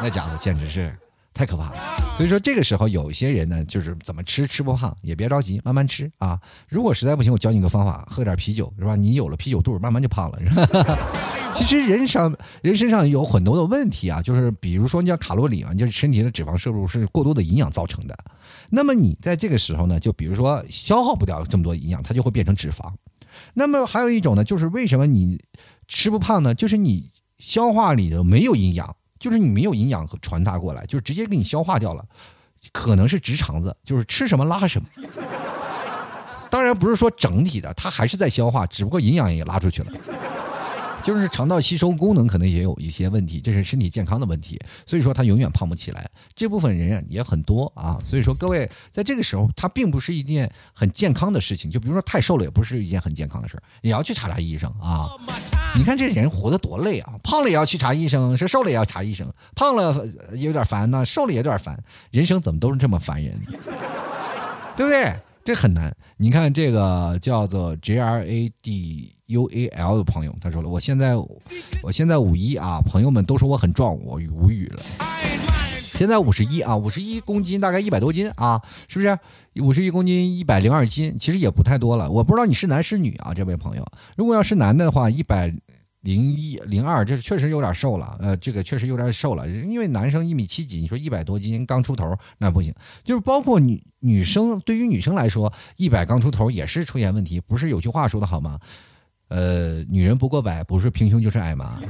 [0.00, 0.96] 那家伙简直是
[1.34, 1.76] 太可怕了。
[2.16, 6.40] 所以说这个时候有些人呢，就是怎么吃吃不胖，也别着急，慢慢吃啊。
[6.68, 8.96] 如果实在不行，我教你个方法，喝点啤酒是吧？
[8.96, 10.38] 你有了啤酒肚，慢慢就胖了。
[10.38, 10.98] 是吧？
[11.54, 18.16] 其实人上人身上有很多的问题啊，就是比如说你叫卡路里嘛，就是身体的脂肪摄入是过多的营养造成的。
[18.70, 22.92] 那么你在这个时候呢，就比如说消耗不掉这么多营养，它就会变成脂肪。
[23.54, 25.40] 那么还有一种呢，就是为什么你
[25.86, 26.54] 吃不胖呢？
[26.54, 32.04] 就是你消化里头没有营养，就是你没有营养和传达过来，就直接给你消化掉了，
[32.72, 34.86] 可能是直肠子，就是吃什么拉什么。
[36.50, 39.92] 当然不是说整体的，它还是在消化，只不过营养也拉出去了。
[41.04, 46.10] 就是肠道吸收功能可能也有一些问题，这是身体健康的问题，所以说他永远胖不起来。
[46.34, 51.70] 这部分人也很多啊，所以说各位在这个时候，它并不是一件很健康的事情。
[51.70, 55.06] 就比如说太瘦了，也不是一件很健康的事儿，也要去查查医生啊。
[55.76, 61.78] 你看这人活得多累啊，胖了也要去查医生，是瘦了也要查医生，胖了有点烦呢，瘦了也有点烦，
[62.10, 63.38] 人生怎么都是这么烦人，
[64.76, 65.12] 对不对？
[65.44, 65.94] 这很难。
[66.16, 71.14] 你看这个叫做 J R A D U A L 的朋友，他说了：“我现在，
[71.82, 74.82] 我现在五一啊，朋友们都说我很壮，我无语了。
[75.92, 79.18] 现在五十一啊，五十一公斤，大概一百多斤啊，是不是？
[79.62, 82.10] 五十一公斤，一百零二斤，其实也不太多了。
[82.10, 83.86] 我不知道你是男是女啊，这位朋友。
[84.16, 85.54] 如果要是男的话，一百。”
[86.04, 92.74] 零一零二，这确实有点瘦了，呃，这个确实有点瘦了，因为男生一米七几，你说一百多斤刚出头，那不行。
[93.02, 97.40] 就是包括女女生，对于女生来说，一百刚出头也是出现问题。
[97.40, 98.60] 不是有句话说的好吗？
[99.28, 101.80] 呃，女人不过百，不是平胸就是矮嘛，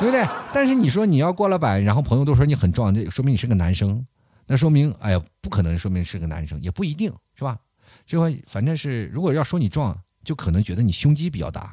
[0.00, 0.26] 对不对？
[0.52, 4.04] 但是你说你要过了百，然后朋友都说你很壮，这说明你是个男生，
[4.48, 7.56] 那说明哎呀，不可能说明是个男生，也不一定是吧？
[8.04, 11.72] 这块反正是，如果要说你壮，就可能觉得你胸肌比较大。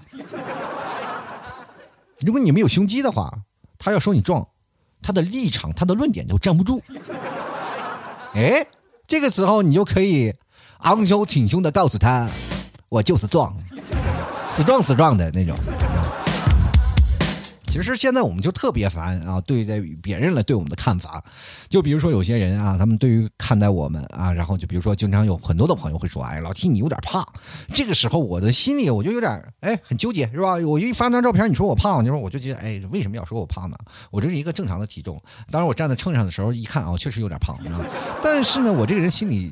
[2.25, 3.31] 如果你没有胸肌的话，
[3.77, 4.45] 他要说你壮，
[5.01, 6.81] 他的立场、他的论点都站不住。
[8.35, 8.65] 哎，
[9.07, 10.33] 这个时候你就可以
[10.79, 12.27] 昂首挺胸的告诉他，
[12.89, 13.55] 我就是壮，
[14.51, 15.55] 死壮死壮的那种。
[17.69, 21.23] 其实现在我们就特别烦啊，对待别人来对我们的看法，
[21.69, 27.25] 就比如说有些人啊，他们对于看待我们啊，然后就比如说经常有很多的朋友会说，哎，老 T 你有点胖，
[27.73, 30.55] 这个时候我的心里我就有点哎很纠结是吧？
[30.55, 33.77] 我一发张照片，你说我胖，你说我就觉得哎为什么要说我胖呢？
[34.09, 37.55] 我这是一个正常的体重，当然我站在秤上的时候一看啊，确实有点胖，
[38.23, 39.51] 但是呢，我这个人心里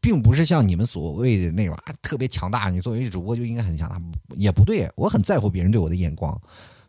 [0.00, 4.00] 并不是像你们所谓的那种啊特别强大，你作为主播就应该很强大，
[4.36, 6.40] 也不对，我很在乎别人对我的眼光。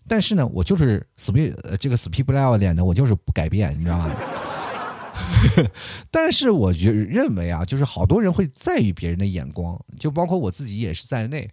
[0.08, 4.12] 但是呢，我就是死皮呃这个死皮不赖脸的，我就是不改变，你知道吗？
[6.10, 11.50] 但是我觉认为啊，就是好多人会在意别人的眼光，就包括我自己也是在内。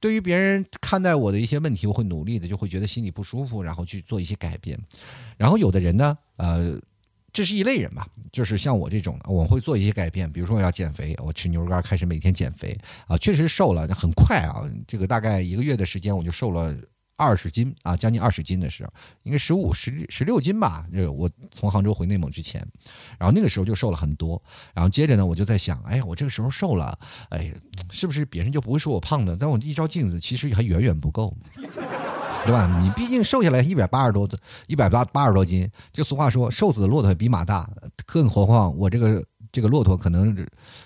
[0.00, 4.78] 对于别人看待我的一些问题，我会努力的，就会觉得心里不舒服，然后去做一些改变。
[5.36, 6.76] 然后有的人呢，呃，
[7.32, 16.74] 这是一类人吧，就是像我这种，我会做一些改变，比如说我要减肥，我吃牛肉干，开始每天减肥啊，确实瘦了，很快啊，这个大概一个月的时间我就瘦了。
[17.16, 20.86] 二十斤啊，将近二十斤的时候，应该十五、十十六斤吧。
[20.92, 22.66] 这个我从杭州回内蒙之前，
[23.18, 24.42] 然后那个时候就瘦了很多。
[24.74, 26.98] 然后接着呢，我就在想，哎，我这个时候瘦了，
[27.30, 27.52] 哎，
[27.90, 29.36] 是不是别人就不会说我胖了？
[29.38, 31.36] 但我一照镜子，其实还远远不够，
[32.44, 32.80] 对吧？
[32.82, 34.28] 你毕竟瘦下来一百八十多，
[34.66, 35.70] 一百八八十多斤。
[35.92, 37.70] 这俗话说，瘦死的骆驼比马大，
[38.04, 40.34] 更何况我这个这个骆驼可能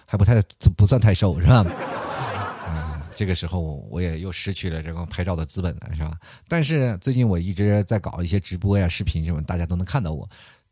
[0.06, 0.42] 还不太
[0.76, 1.64] 不算太瘦，是吧？
[3.16, 6.16] 这个时候我也又失去了这个拍照的资本了，是吧？
[6.46, 10.28] 但是最近我一直在搞一些直播呀、视频什么，大家都能看到我。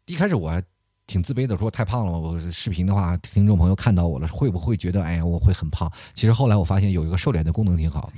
[0.06, 0.62] 一开始我还。
[1.06, 2.18] 挺自卑的，说太胖了。
[2.18, 5.90] 我视频的话，听众朋友看到我了，会不会觉得哎呀我会很胖？
[6.14, 8.10] 其实后来我发现有一个瘦脸的功能挺好。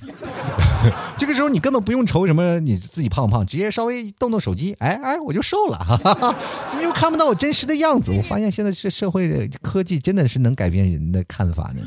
[1.18, 5.78] 这个时候你根本不用愁什么你自己胖不胖，直接稍微动动手机，哎哎我就瘦了。
[5.78, 6.36] 哈 哈
[6.76, 8.12] 你又看不到我真实的样子。
[8.12, 11.82] 我发现现在这社会的科技真的是能改变人的看法的。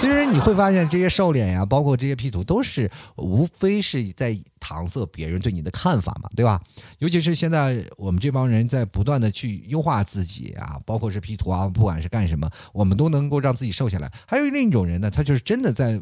[0.00, 4.36] 其实你会发现这些瘦脸呀，包括这些 P 图，都是无非是在。
[4.60, 6.60] 搪塞别人对你的看法嘛，对吧？
[6.98, 14.10] 尤其是现在我们这帮人在不断的去优化自己啊，包括是 P 图啊，不管是干什么，我们都能够让自己瘦下来。
[14.26, 16.00] 还有另一种人呢，他就是真的在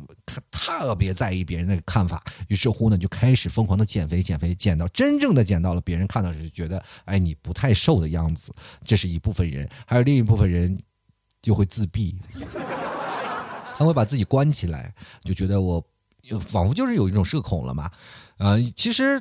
[0.51, 9.69] 特别在意别人的看法，于是乎呢就开始疯狂的减肥，减肥，减到真正的减到了别人看到是觉得哎你不太瘦的样子，这是一部分人。
[9.87, 10.79] 还有另一部分人
[11.43, 12.17] 就会自闭，
[13.77, 15.85] 他会把自己关起来，就觉得我
[16.41, 17.91] 仿佛就是有一种社恐了嘛。
[18.39, 19.21] 呃，其实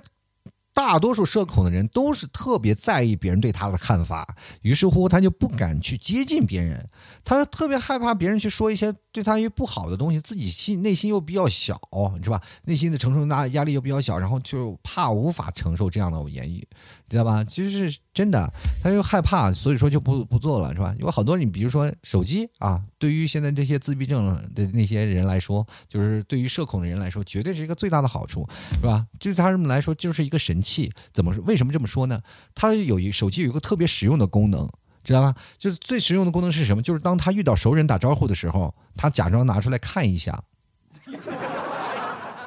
[0.78, 6.88] 大多数社恐的人都是特别在意别人对他的看法，于是乎他就不敢去接近别人，
[7.24, 11.82] 他特别害怕别人去说一些对他不好的东西，自己心内心又比较小，
[12.24, 12.40] 是吧？
[12.66, 16.68] 内心的承受压压力又比较小，然后就怕无法承受这样的言语。
[17.10, 17.44] 知道吧？
[17.44, 18.52] 其实是真的，
[18.84, 20.94] 他又害怕，所以说就不不做了，是吧？
[21.00, 29.06] 有好多你比如说手机啊，对于现在这些自闭症的那些人来说，就是对于社恐的人来说，绝对是一个最大的好处，是吧？
[29.20, 30.92] 对他们来说就是一个神器。
[31.14, 31.44] 怎么说？
[31.46, 32.22] 为什么这么说呢？
[32.54, 34.70] 它有一手机有一个特别实用的功能，
[35.04, 35.34] 知道吧？
[35.58, 36.82] 就是最实用的功能是什么？
[36.82, 40.44] 就是当他遇到熟人打招呼的时候，他假装拿出来看一下，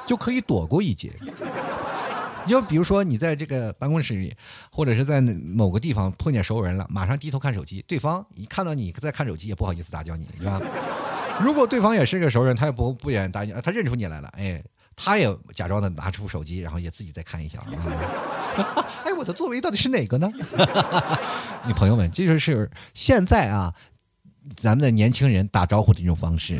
[0.05, 1.11] 就可以躲过一劫。
[2.47, 4.35] 就比如说，你在这个办公室里，
[4.71, 10.59] 或者是在某个地方碰见熟人了，马上低头看手机，对方一看到你在看手机，也不好意思打搅你，是吧？
[11.39, 14.61] 如果对方也是个熟人，他也不不愿意打搅，他认出你来了，哎，
[14.95, 17.59] 他也假装的拿出手机，然后也自己再看一下。
[19.05, 20.31] 哎，我的座位到底是哪个呢？
[21.65, 23.73] 你朋友们，这就是现在啊，
[24.55, 26.59] 咱们的年轻人打招呼的一种方式。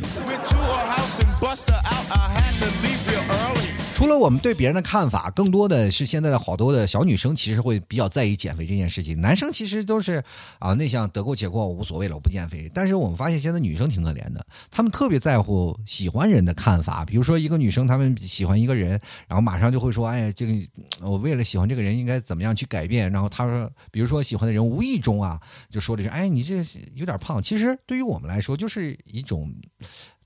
[4.01, 9.21] 除了我们对别人的看法，更多的是现在的好多的小女生其实会比较在意减肥这件事情。
[9.21, 10.23] 男生其实都是
[10.57, 12.67] 啊内向，得过且过，无所谓了，我不减肥。
[12.73, 17.05] 但是我们发现现在女生挺可怜的，她们特别在乎喜欢人的看法。
[17.05, 20.53] 比如说一个女生，她们喜欢一个人，然后马上就会说：“哎呀，这个
[21.01, 26.55] 我为了喜欢这个人，应该怎么样去改变？”然后她说：“比如说喜欢的人无意中啊，就说了一句：‘哎，你这
[26.95, 29.53] 有点胖。’其实对于我们来说，就是一种。”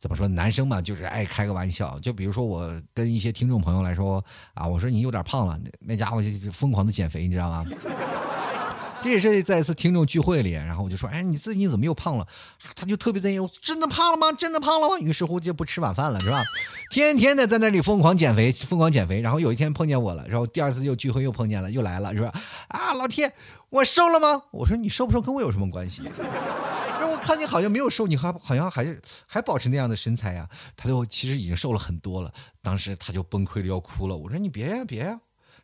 [0.05, 0.27] 怎么说？
[0.27, 1.97] 男生嘛，就是爱开个玩笑。
[1.99, 7.65] 就比如说，我跟一些听众朋友来说啊，我说你有点胖了，那家伙就疯狂的减肥，你知道吗？
[9.01, 12.27] 这也是在一次听众聚会里，然后我就说，哎，你最近怎么又胖了？
[12.75, 14.31] 他就特别在意，我真的胖了吗？
[14.31, 14.99] 真的胖了吗？
[14.99, 16.43] 于是乎就不吃晚饭了，是吧？
[16.91, 19.21] 天天的在那里疯狂减肥，疯狂减肥。
[19.21, 22.31] 然后有一天碰见我了，然后第二次又聚会又碰见了，又来了，是吧？
[22.67, 23.33] 啊，老铁，
[23.71, 24.43] 我瘦了吗？
[24.51, 26.03] 我说你瘦不瘦跟我有什么关系？
[27.25, 30.47] 看你好像没有瘦，你还好像还还保持那样的身材呀？
[30.75, 32.31] 他就其实已经瘦了很多了。
[32.61, 34.15] 当时他就崩溃的要哭了。
[34.15, 35.19] 我说你别呀别呀，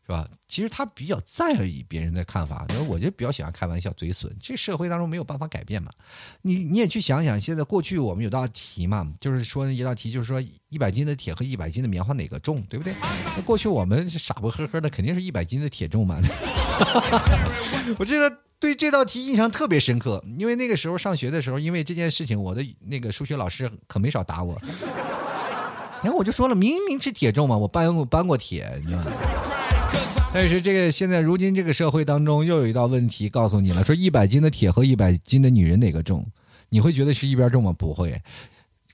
[0.07, 0.27] 是吧？
[0.47, 4.35] 其实他比较在意别人的看法，那我就比较喜欢开玩笑嘴损。
[4.41, 5.91] 这社会当中没有办法改变嘛。
[6.41, 12.91] 你你也去想想，现在过去我们有道题嘛，就是说一道题，就是说一百斤的铁和一百斤的棉花哪个重，对不对？
[13.37, 16.19] 那过去我们傻不呵呵的，肯定是一百斤的铁重嘛。
[17.99, 18.35] 我这个。
[18.61, 24.55] 对这道题印象特别深刻，因为那个时候上学的时候，因为这件事情，我的那个数学老师可没少打我。
[26.03, 29.05] 然后我就说了，明明是铁重嘛，我搬过搬过铁，你知道吗？
[30.31, 36.23] 但是这个现在如今这个社会当中，又有一道问题告诉你了：说一百斤的铁和一百斤的女人哪个重？
[36.69, 37.73] 你会觉得是一边重吗？
[37.75, 38.21] 不会，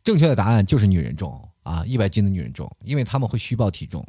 [0.01, 4.05] 正确的答案就是女人重啊，一百斤的女人重，因为他们会虚报体重。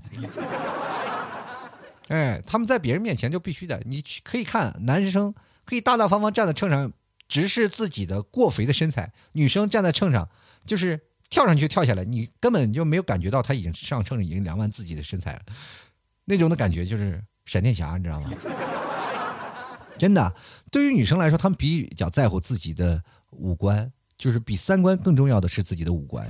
[2.06, 5.34] 哎，他们在别人面前就必须的，你可以看男生。
[5.68, 6.90] 可以大大方方站在秤上，
[7.28, 9.12] 直视自己的过肥的身材。
[9.33, 10.26] 女生站在秤上，
[10.64, 15.42] 就是跳上去跳下来，你根本就没有感觉到她已经上秤已经量完自己的身材了。
[16.24, 18.31] 那种的感觉就是闪电侠，你知道吗？
[19.98, 20.35] 真的，
[20.70, 23.02] 对于女生来说，她们比较在乎自己的
[23.33, 26.26] 五官，就是比三观更重要的是自己的五官。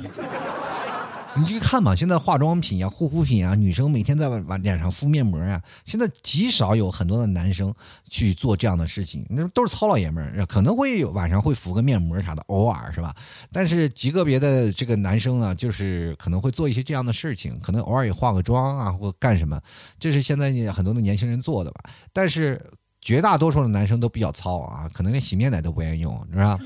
[1.39, 7.73] 你去看嘛，现在化妆品呀、护肤品啊，女生每天在往脸上敷面膜呀，现在极少有很多的男生
[8.11, 13.15] 去做这样的事情，那都是糙老爷们儿，可能会有晚上会敷个面膜啥的，偶尔是吧？
[13.53, 19.61] 但是极个别的这个男生啊，就是可能会做一些这样的事情，可能偶尔也化个妆啊，或干什么，
[19.99, 21.85] 这是现在很多的年轻人做的吧？
[22.13, 22.61] 但是
[23.01, 26.59] 绝大多数的男生都比较糙啊，可能连洗面奶都不愿意用，是吧？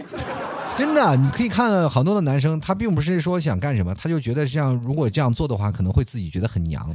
[0.76, 6.88] 真的，你可以看很多的男生，他并不是说想干什么，他就觉得这样，如果这样做的话，可能会自己觉得很娘。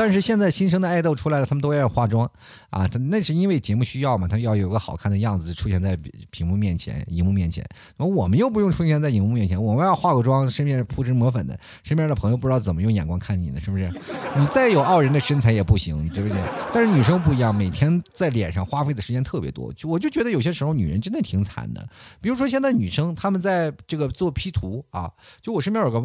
[0.00, 2.26] 但是现在新生的爱豆出来了，他们都要化妆
[2.70, 5.94] 啊，那是因为节目需要嘛，他要有个好看的样子出现在
[6.30, 7.62] 屏幕面前、荧幕面前。
[7.98, 13.92] 我们又不用出现在荧幕面前，我们要化个妆，身边铺脂抹粉的，身边的朋友不知道怎么用眼光看你呢，是不是？
[14.38, 16.40] 你再有傲人的身材也不行，对不对？
[16.72, 21.86] 但是女生不一样，每天在脸上花费的时间特别多，就我就觉得有些时候女人真的挺惨的。
[22.22, 26.02] 比如说现在女生她们在这个做 P 图啊，就我身边有个。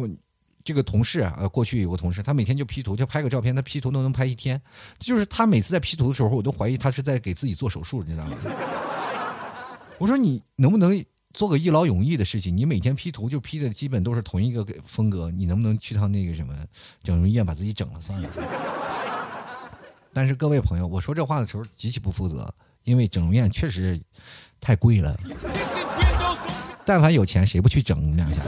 [0.66, 4.60] 这个同事啊，过去有个同事，他每天就 P 图，就拍个照片，他 P 图都能拍一天。
[4.98, 8.36] 就是他每次在 P 图的时候，我都怀疑他是在给自己做手术，你知道吗？
[9.96, 12.56] 我说你能不能做个一劳永逸的事情？
[12.56, 16.52] 你每天 P 图就 P 的基本都是同一个风格，你能不能去趟那个什么
[17.04, 18.28] 整容医院把自己整了算了？
[20.12, 22.52] 但是各位朋友，我说这话的时候极其不负责，
[22.82, 24.00] 因为整容院确实
[24.58, 25.16] 太贵了。
[26.84, 28.40] 但凡有钱，谁不去整两下？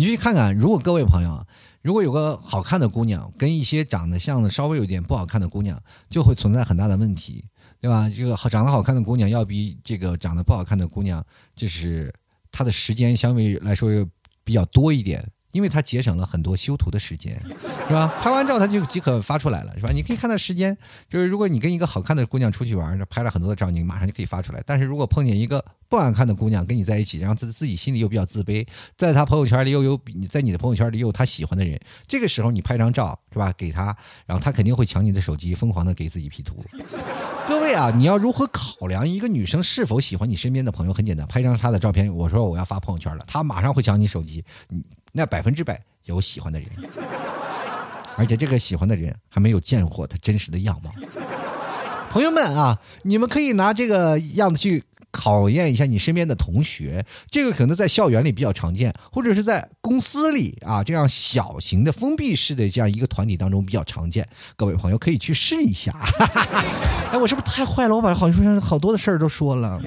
[0.00, 1.46] 你去看看，如果各位朋友，
[1.82, 7.44] 如果有个好看的姑娘跟一些长得像的稍微有点不好看的姑娘，就会存在很大的问题，
[7.82, 8.08] 对吧？
[8.08, 11.22] 这个好长得好看的姑娘要比这个长得不好看的姑娘，
[11.54, 12.10] 就是
[12.50, 13.90] 她的时间相对来说
[14.42, 15.22] 比较多一点。
[15.52, 17.38] 因为它节省了很多修图的时间，
[17.88, 18.12] 是吧？
[18.22, 19.90] 拍完照它就即可发出来了，是吧？
[19.92, 20.76] 你可以看到时间，
[21.08, 24.62] 就是如果你跟一个好看的姑娘出去玩，拍了很多的照，你马上就可以发出来。
[24.64, 33.52] 但是如果碰见一个不好看的姑娘跟你在一起，然后自自己心里又比较自卑，在她朋友圈里又有你在你的朋友圈里又有她喜欢的人，这个时候你拍张照，是吧？
[33.56, 36.56] 给她，然后她肯定会抢你的手机，疯狂的给自己 P 图。
[37.48, 40.92] 各位啊，你要如何考量一个女生是否喜欢你身边的朋友？
[40.92, 44.80] 很简单，拍张她的照片，我说我要发朋友圈了，她马上会抢你手机，你。
[45.12, 46.68] 那百分之百有喜欢的人，
[48.16, 50.90] 而且这个喜欢的人还没有见过他真实的样貌。
[52.10, 64.28] 朋友们啊，你们可以拿这个样子去考验一下你身边的同学，这个可能在校园里比较常见，或者是在公司里啊这样小型的封闭式的这样一个团体当中比较常见。
[64.56, 65.94] 各位朋友可以去试一下。
[67.12, 67.94] 哎，我是不是太坏了？
[67.94, 69.80] 我把好像好多的事儿都说了。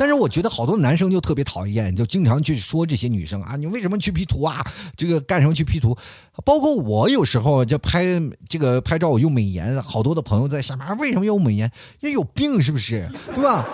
[0.00, 4.64] 但是我觉得好多男生就特别讨厌，就经常去说这些女生啊，你为什么去 P 图啊？
[4.96, 5.94] 这个干什么去 P 图？
[6.42, 8.02] 包括我有时候就拍
[8.48, 11.70] 这个拍照，我用美颜，好多的朋友在下面为什么用美颜？
[12.00, 13.06] 因为有病是不是？
[13.34, 13.68] 对吧？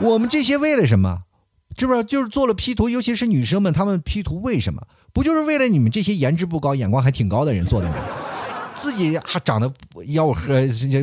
[0.00, 1.22] 我们这些为了什么？
[1.76, 2.88] 是不是就是做了 P 图？
[2.88, 4.86] 尤其是女生们，她们 P 图为什么？
[5.12, 7.96] 不就是为了你们这些颜值不高、眼光还挺高的人做的吗？
[8.82, 10.54] 自己还长得吆喝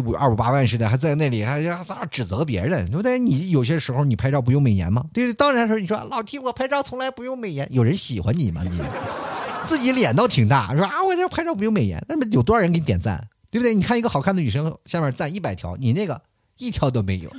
[0.03, 3.17] 五二五八万似的，还在那里还咋指责别人，对不对？
[3.17, 5.05] 你有些时候你拍照不用美颜吗？
[5.13, 8.61] 对，当然说你说老 T 我拍照从来不用美颜，有人喜欢你吗？
[8.69, 8.77] 你
[9.63, 13.73] 自己脸倒挺大，说啊我这拍照不用美颜，那么有多少人给你点赞，对不对？
[13.73, 16.21] 你看一个好看的女生下面赞一百条，你那个
[16.57, 17.29] 一条都没有，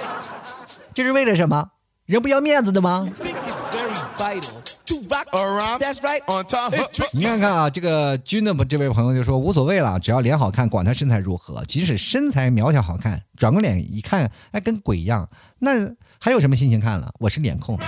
[0.94, 1.70] 这是为了什么？
[2.06, 3.06] 人不要面子的吗？
[7.12, 15.28] 你看看啊，这个君的这位朋友就说无所谓了，只要脸好看，管他身材如何，即使身材苗条好看，转过脸一看，哎，跟鬼一样，
[15.60, 15.72] 那
[16.18, 17.12] 还有什么心情看了？
[17.20, 17.78] 我是脸控，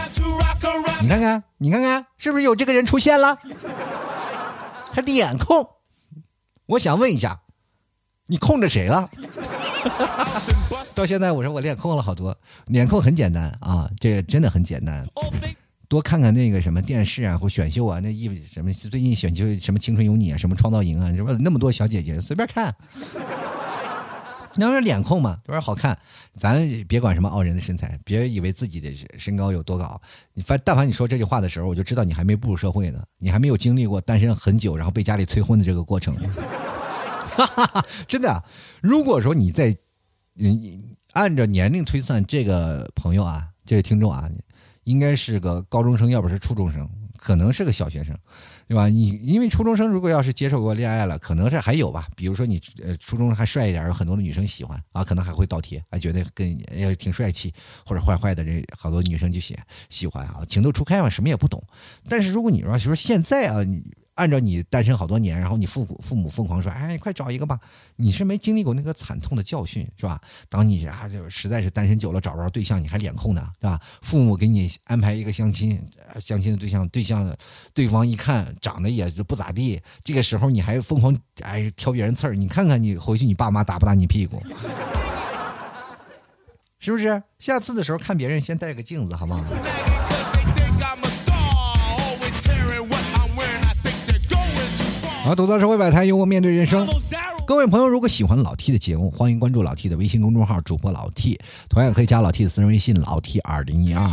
[1.01, 3.37] 你看看，你看看，是不是有这个人出现了？
[4.93, 5.67] 还脸控？
[6.67, 7.41] 我想问一下，
[8.27, 9.11] 你控着谁了？
[10.95, 12.37] 到现在我说我脸控了好多，
[12.67, 15.05] 脸控很简单啊，这个真的很简单。
[15.93, 18.73] 多看看那个什么电视啊，或选秀啊，那意味什么？
[18.73, 22.75] 最近选秀什么《青春有你》啊，什么《创造营》啊，什么那么多小姐姐，随便看。
[24.57, 25.99] 你要是脸控嘛，多少好看，
[26.35, 30.01] 咱别管什么傲人的身材，别以为自己的身高有多高。
[30.33, 36.15] 你凡但凡你说这句话的时候，我就知道你还没步入社会呢，你还没有经历过单身很久，然后被家里催婚的这个过程。
[37.37, 38.43] 哈哈，真的，
[38.81, 39.77] 如果说你在，
[40.33, 44.27] 你按照年龄推算，这个朋友啊，这位听众啊。
[44.85, 48.17] 应该是个高中生，要不是初中生，可能是个小学生，
[48.67, 48.89] 对吧？
[48.89, 52.09] 你因为初中生如果要是接受过恋爱了，可能是还有吧。
[52.17, 57.53] 比如说你呃初中还帅一点，有很多的女生喜欢啊，可能还会倒贴，还觉得跟也挺帅气，
[57.87, 59.57] 或者坏坏的人，好多女生就喜
[59.89, 61.63] 喜欢啊，情窦初开嘛，什么也不懂。
[62.09, 63.83] 但是如果你说说现在啊，你。
[64.15, 67.59] 按照你单身好多年，然后你父母父母疯狂说：“哎，快找一个吧！”
[67.97, 70.21] 你是没经历过那个惨痛的教训，是吧？
[70.49, 73.81] 当你啊，就实在是单身久了，找不着对象，你还脸控呢，对吧？
[74.03, 75.83] 父母给你安排一个相亲，
[76.21, 77.35] 相亲的对象，对象
[77.73, 84.43] 对方一看长得也是不咋地，这个时候你还疯狂哎挑别人刺儿，你看看你回去你爸妈打不打你屁股？
[86.79, 87.23] 是不是？
[87.39, 89.45] 下次的时候看别人先带个镜子，好不好？
[95.25, 96.85] 好，吐槽社会百态，幽默面对人生。
[97.47, 104.05] 各位朋友，如果喜欢老 T 的节目，欢迎关注老 T 的微信公众号，主播老 T，同样可以加老 T 的私人微信老 T 二零一二。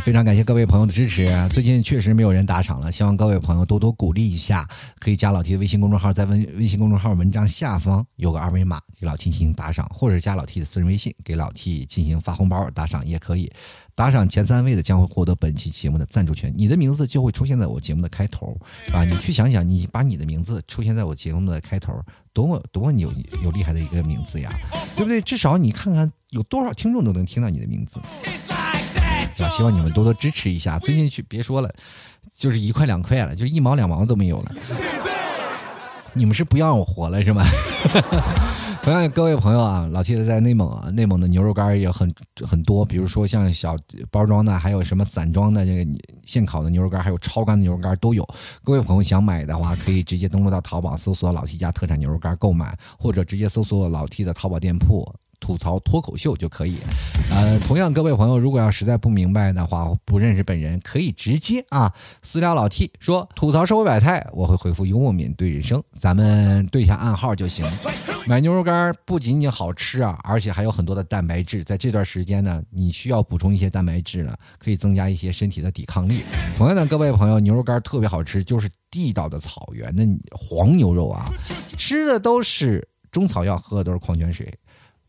[0.00, 4.66] 非常感谢各位朋友的支持，最近确实没有人打赏了，希望各位朋友多多鼓励一下，
[4.98, 13.52] 可以加老 T 的微信公众号，在微微信公众号文章下方有个二维码，给老 T 进行打赏，或者加老 T 的私人微信，给老 T 进行发红包打赏也可以。
[13.94, 18.58] 打赏前三位的将会获得本期节目的赞助权，你的名字就会出现在我节目的开头
[18.92, 19.04] 啊！
[19.04, 21.92] 你去想想，你把你的名字出现在我节目的开头，
[22.32, 23.12] 多么多么有
[23.44, 24.50] 有厉害的一个名字呀，
[24.96, 25.20] 对不对？
[25.20, 28.00] 至少你看看有多少听众都能听到你的名字，
[29.50, 30.78] 希望你们多多支持一下。
[30.78, 31.70] 最近去别说了，
[32.36, 34.52] 就是一块两块了，就一毛两毛都没有了。
[36.14, 37.42] 你们是不让我活了是吗？
[38.82, 42.12] 同样，各位朋友啊，老 T 在内蒙啊，内蒙的牛肉干也很
[42.44, 43.76] 很多，比如说像小
[44.10, 45.90] 包装的，还有什么散装的这个
[46.24, 48.28] 现烤的牛肉干，还有超干的牛肉干都有。
[48.64, 55.08] 各位朋友想买的话，可以直接登录到淘宝搜索老 T 家特产牛肉干购买，或者直接搜索老 T 的淘宝店铺。
[55.42, 56.76] 吐槽脱口秀就可以，
[57.28, 67.66] 呃，同样各位朋友，如果要实在不明白的话，不认识本人，可以直接啊私聊老 T 说吐槽社会百态，我会回复幽默面对人生，咱们对一下暗号就行。
[68.28, 76.20] 买牛肉干不仅仅好吃啊，而且还有很多的蛋白质，在这段时间呢，你需要补充一些蛋白质了，可以增加一些身体的抵抗力。
[76.56, 81.26] 同样的，各位朋友，牛肉干特别好吃，就是地道的草原的黄牛肉啊，
[81.76, 84.46] 吃的都是中草药，喝的都是矿泉水。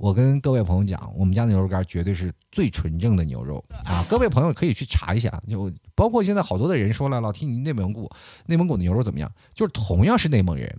[0.04, 4.04] 我跟各位朋友讲，我们家的牛肉干绝对是最纯正的牛肉啊！
[4.10, 8.12] 各位朋友可以去查一下，就包括现在好多的人说了，老提你内蒙古，
[8.46, 9.32] 内蒙古的牛肉怎么样？
[9.54, 10.78] 就是同样是内蒙人，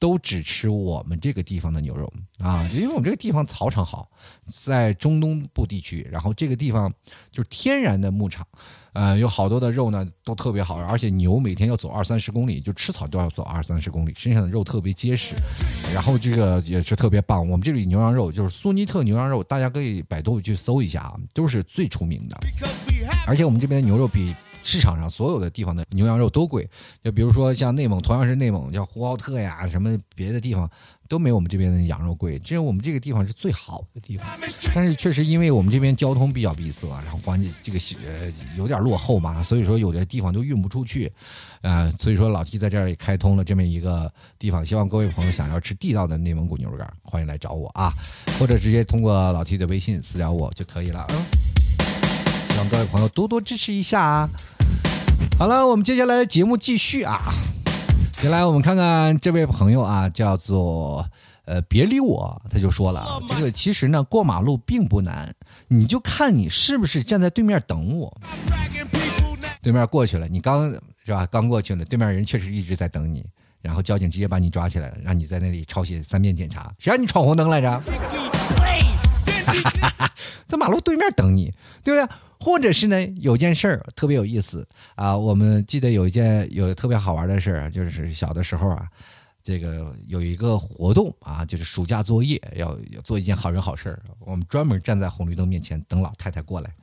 [0.00, 4.10] 都只吃我们这个地方的牛肉啊，因为我们这个地方草场好，
[4.50, 6.90] 在中东部地区，然后这个地方
[7.30, 8.44] 就是天然的牧场，
[8.94, 15.34] 呃，有好多的肉呢都特别好，而且牛每天要走二三十公里，就吃草都要走二三十公里，身上的肉特别结实，
[15.92, 17.46] 然后这个也是特别棒。
[17.46, 22.38] 我们这里牛羊肉就是苏尼特牛羊肉，大家可以百度去搜一下啊，都是最出名的，
[23.26, 24.34] 而且我们这边的牛肉比。
[24.62, 26.68] 市场上所有的地方的牛羊肉都贵，
[27.02, 30.70] 就比如说像内蒙，同样是内蒙，叫呼和浩特呀，什么别的地方
[31.08, 32.38] 都没我们这边的羊肉贵。
[32.38, 34.26] 只有我们这个地方是最好的地方，
[34.74, 41.10] 但是确实因为我们这边交通比较闭塞，然后环境这个呃有点落后嘛，所以说有的地方都运不出去，
[41.62, 47.92] 呃，所以说老 T 在这儿也开通了这么一个地方，希望各位朋友想要吃地道的内蒙古牛肉干，欢迎来找我啊，
[48.38, 51.39] 或者直接通过老 T 的微信私聊我就可以了，嗯。
[52.68, 54.28] 各位朋友多多支持一下啊！
[55.38, 57.32] 好了，我们接下来的节目继续啊。
[58.12, 61.08] 接下来我们看看这位朋友啊，叫做
[61.46, 65.34] 呃别理我，他就说了，这个其实呢过马路并不难，
[65.68, 68.20] 你就看你是不是站在对面等我。
[69.62, 70.70] 对面过去了，你刚
[71.04, 71.26] 是吧？
[71.26, 73.24] 刚过去了，对面人确实一直在等你，
[73.62, 76.72] 然后交警直接把你抓起来了，让你在那里抄写三遍检查。
[76.78, 77.82] 谁让你闯红灯来着？
[80.46, 81.52] 在马路对面等你，
[81.82, 82.16] 对不对？
[82.40, 85.14] 或者是呢，有件事儿特别有意思啊！
[85.16, 88.88] 我们记得有一件有特别好玩的事儿，就是小的时候啊，
[89.42, 92.74] 这个有一个活动啊，就是暑假作业要
[93.04, 96.74] 做一件好人好事儿，我们专门站在红绿灯面前等老太太过来。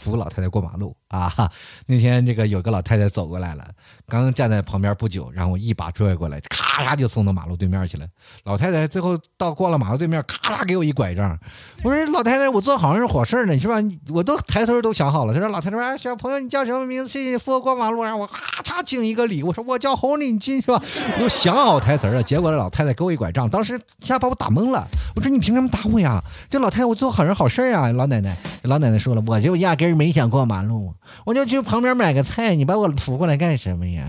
[0.00, 1.50] 扶老太太过马路啊！
[1.86, 3.66] 那天这个有个老太太走过来了，
[4.06, 8.06] 刚站在旁边不久，然后我一把拽过来，咔嚓就送到马路对面去了。
[8.44, 11.38] 老太太最后到过了马路对面，咔嚓给我一拐杖。
[11.82, 13.76] 我说老太太，我做好人好事呢，是吧？
[14.10, 15.34] 我都台词都想好了。
[15.34, 17.08] 他说老太太说，小朋友你叫什么名字？
[17.08, 18.02] 谢谢扶我过马路。
[18.02, 19.42] 然后我咔嚓敬一个礼。
[19.42, 20.80] 我说我叫红领巾，是吧？
[21.22, 22.22] 我想好台词了。
[22.22, 24.86] 结果老太太给我一拐杖，当时一下把我打懵了。
[25.16, 26.22] 我说你凭什么打我呀？
[26.48, 27.90] 这老太太我做好人好事啊！
[27.92, 29.87] 老奶奶，老奶奶说了，我就压根。
[29.94, 34.04] 没想过马路，我就去旁边买个菜，你把我扶过来干什么呀？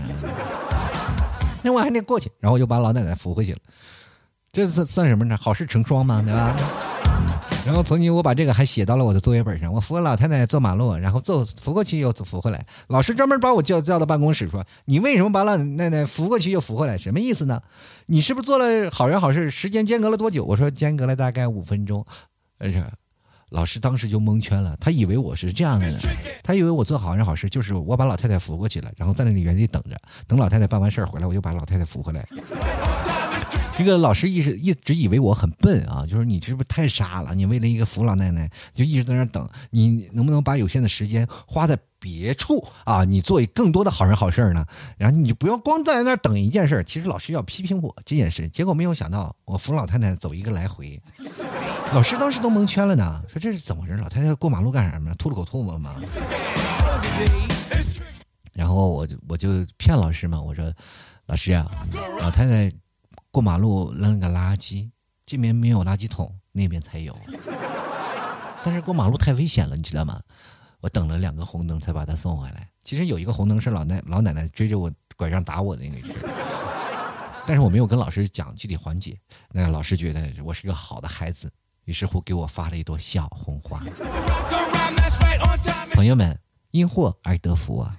[1.62, 3.58] 那我还得过去，然后我就把老奶奶扶回去了。
[4.52, 5.38] 这算算什么呢？
[5.40, 6.56] 好事成双嘛，对吧？
[7.66, 9.70] 然后曾经我把这个还写到了我的作业本上。
[9.70, 12.64] 我扶老太太坐马路，然后走扶过去又扶回来。
[12.88, 16.96] 老师专门把我叫叫到办公室说：“你为什么把老奶奶扶过去又扶回来？
[16.96, 17.60] 什么意思呢？
[18.06, 19.50] 你是不是做了好人好事？
[19.50, 22.04] 时间间隔了多久？”我说：“间隔了大概五分钟。”
[22.58, 22.82] 而且。
[23.50, 25.86] 老师当时就蒙圈了，他以为我是这样的，
[26.42, 32.24] 他以为我做好人好事就是我把老太太扶过去了，然后在那里原地等着，等老太太办完事儿回来，我就把老太太扶回来。
[33.80, 37.34] 这个老师一直一直以为我很笨啊，就是你是不是太傻了？
[37.34, 43.04] 你为了一个扶老奶奶就一直在那等，你能不能把有限的时间花在别处啊？
[43.04, 44.66] 你做更多的好人好事呢？
[44.98, 46.84] 然后你就不要光在那等一件事。
[46.86, 51.00] 其实老师要批评我这件事，结果没有想到我扶老太太走一个来回，
[51.94, 53.96] 老师当时都蒙圈了呢，说这是怎么回事？
[53.96, 55.14] 老太太过马路干什么？
[55.14, 55.96] 吐了口唾沫吗？
[58.52, 60.70] 然后我就我就骗老师嘛，我说
[61.24, 61.66] 老师啊，
[62.20, 62.70] 老太太。
[63.30, 64.90] 过马路扔了个垃圾，
[65.24, 67.16] 这边没有垃圾桶，那边才有。
[68.64, 70.20] 但是过马路太危险了，你知道吗？
[70.80, 72.68] 我等了两个红灯才把他送回来。
[72.82, 76.08] 其实有一个红灯是老奶老奶奶追着我拐杖打我的那个，
[77.46, 79.16] 但是我没有跟老师讲具体环节。
[79.50, 81.52] 那老师觉得我是个好的孩子，
[81.84, 83.78] 于是乎给我发了一朵小红花。
[85.92, 86.36] 朋友们，
[86.70, 87.94] 因祸而得福啊！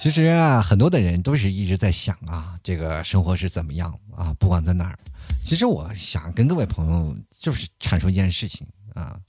[0.00, 4.34] 其实啊，很多的人都是一直在想啊，这个生活是怎么样啊？
[4.38, 4.98] 不管在哪儿，
[5.44, 9.20] 其实我想跟各位朋友就是阐述一件事情啊，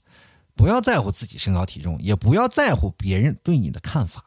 [0.54, 4.24] 不要在乎自己身高体重，也不要在乎别人对你的看法。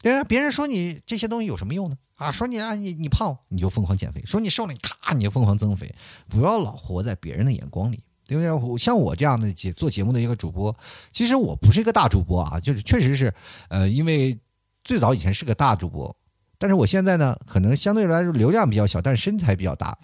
[0.00, 1.98] 对啊，别人说你这些东西有什么用呢？
[2.16, 5.94] 啊，说你啊，你你胖你就疯狂减肥，说你瘦了你咔你就疯狂增肥，
[6.26, 8.78] 不要老活在别人的眼光里，对不对？
[8.78, 10.74] 像我这样的节做节目的一个主播，
[11.10, 13.34] 其实我不是一个大主播啊，就是确实是，
[13.68, 14.38] 呃，因为。
[14.84, 16.14] 最早以前是个大主播，
[16.58, 19.96] 但是我现在呢，可能相对来说流量比较小，但是身材比较大。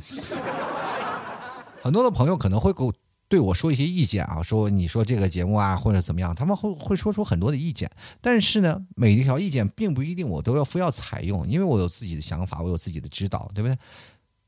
[1.83, 2.93] 很多的朋友可能会给我
[3.29, 7.91] 对我说一些意见啊，说你说这个节目啊或者怎么样，他们会会说出很多的意见。
[8.20, 13.76] 但是呢，每一条意见并不一定我都要非要采用，因为我有自己的想法，我有自己的指导，对不对？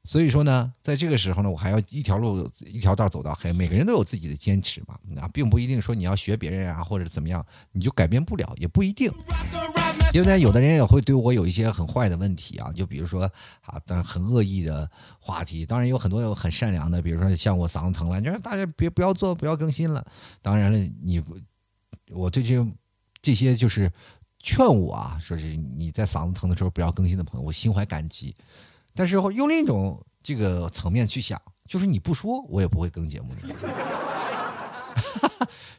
[0.05, 3.53] 所以说呢，在这个时候呢，我还要一条路一条道走到黑。
[3.53, 9.13] 每个人都有自己的坚持嘛，啊，并不一定说你要学别人啊或者怎么样，你就改变不了，也不一定。
[10.13, 13.23] 因为，有的人也会对我有一些很坏的问题啊，就比如说
[13.63, 15.65] 啊，但很恶意的话题。
[15.65, 20.05] 当然有很多有很善良的，比如说像我嗓子疼了，你说大家别不要做，不要更新了。
[20.43, 21.23] 当然了，你
[22.11, 22.75] 我最近
[23.23, 23.91] 这些就是
[24.39, 28.35] 劝我啊，说是你在嗓子疼的时候不要更新的朋友，我心怀感激。
[28.95, 33.43] 但是用另一种这个层面去想，就是你不说我也不会更节目的，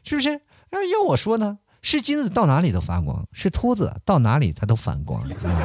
[0.02, 0.40] 是不是？
[0.70, 5.22] 那要我说呢，是金子到哪里都发光，是秃子到哪里它都反光。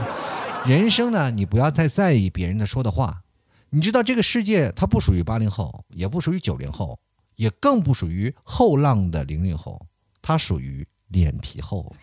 [0.65, 3.21] 人生呢，你不要太在意别人的说的话。
[3.69, 6.99] 你知道这个世界它不属于八零后，也不属于九零后，
[7.35, 9.85] 也更不属于后浪的零零后，
[10.21, 11.93] 它属于脸皮厚。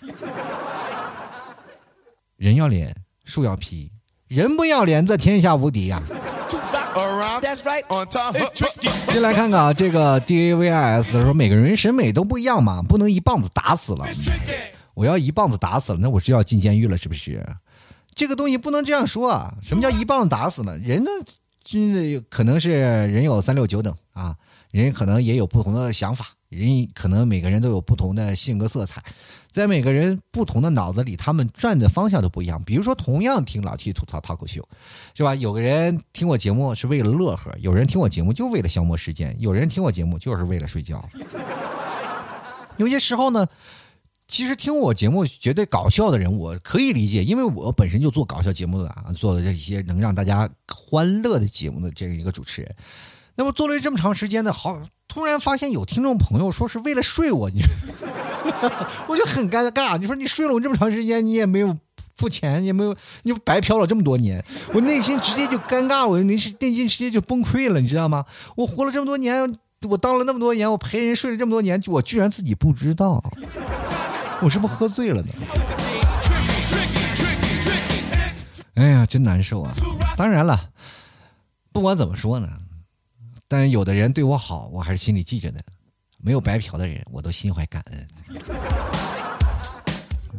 [2.36, 2.94] 人要脸，
[3.24, 3.90] 树要皮，
[4.28, 6.02] 人不要脸，则天下无敌呀。
[9.10, 14.06] 先 来看看啊，这个 D A V I S 说，每个人审美都不一样嘛，不能一棒子打死了。
[14.94, 17.44] 我要一棒子打死了，那我就要进监狱了，是不是？
[18.14, 19.52] 这个东西不能这样说啊！
[19.60, 20.78] 什么叫一棒子打死了？
[20.78, 21.10] 人呢，
[21.64, 24.36] 真的可能是人有三六九等啊，
[24.70, 29.02] 人可能也有不同的想法，人可能每个人都有不同的性格色彩。
[29.54, 32.60] 在每个人不同的脑子里，他们转的方向都不一样。
[32.64, 34.68] 比如说，同样听老 T 吐槽脱口秀，
[35.14, 35.32] 是吧？
[35.36, 41.00] 有个人听我节目是为了乐呵，有人听我节目就为了消磨时间，有人听我节目就是为了睡觉。
[42.78, 43.46] 有些时候呢，
[44.26, 52.74] 其实听我节目觉得搞笑的人，我可以理解，因为我本身就做搞笑节目的啊，做的这些能让大家欢乐的节目的这样一个主持人。
[53.36, 57.70] 那么做了这么长时间的，好，突然发现有听众朋友说是为了睡我，你说。
[59.08, 61.74] 我就很尴尬，你说你睡了我这么长时间，你也没有
[62.16, 68.24] 付钱，也没有，你白嫖了这么多年，我内心直接就尴尬，我内心内心直接就崩溃了，你知道吗？
[68.56, 69.56] 我活了这么多年，
[69.88, 73.22] 我当了那么多年，我陪人睡了这么多年，我居然自己不知道，
[74.42, 75.28] 我是不是喝醉了呢？
[78.74, 79.72] 哎呀，真难受啊！
[80.16, 80.70] 当然了，
[81.72, 82.48] 不管怎么说呢，
[83.46, 85.60] 但有的人对我好，我还是心里记着的。
[86.18, 88.08] 没有白嫖的人，我都心怀感恩。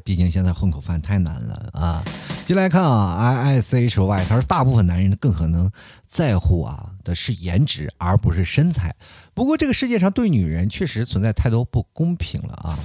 [0.03, 2.03] 毕竟现在混口饭太难了啊！
[2.45, 5.71] 进来看啊，I I C H Y，他说大部分男人更可能
[6.07, 8.95] 在乎啊的是颜值，而不是身材。
[9.33, 12.77] 不过这个世界上对女人确实存在太多不公平了啊！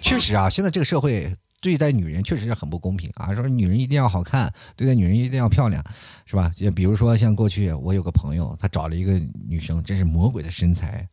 [0.00, 1.34] 确实啊，现在这个社会。
[1.60, 3.34] 对待女人确实是很不公平啊！
[3.34, 5.84] 说女人一定要好看，对待女人一定要漂亮，
[6.24, 6.50] 是吧？
[6.56, 11.06] 就比如说像过去我有个朋友，他找了一个女生，真是魔鬼的身材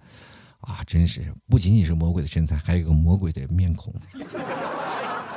[0.61, 0.79] 啊！
[0.87, 3.93] 真是不仅仅是魔鬼的身材，还有一个魔鬼的面孔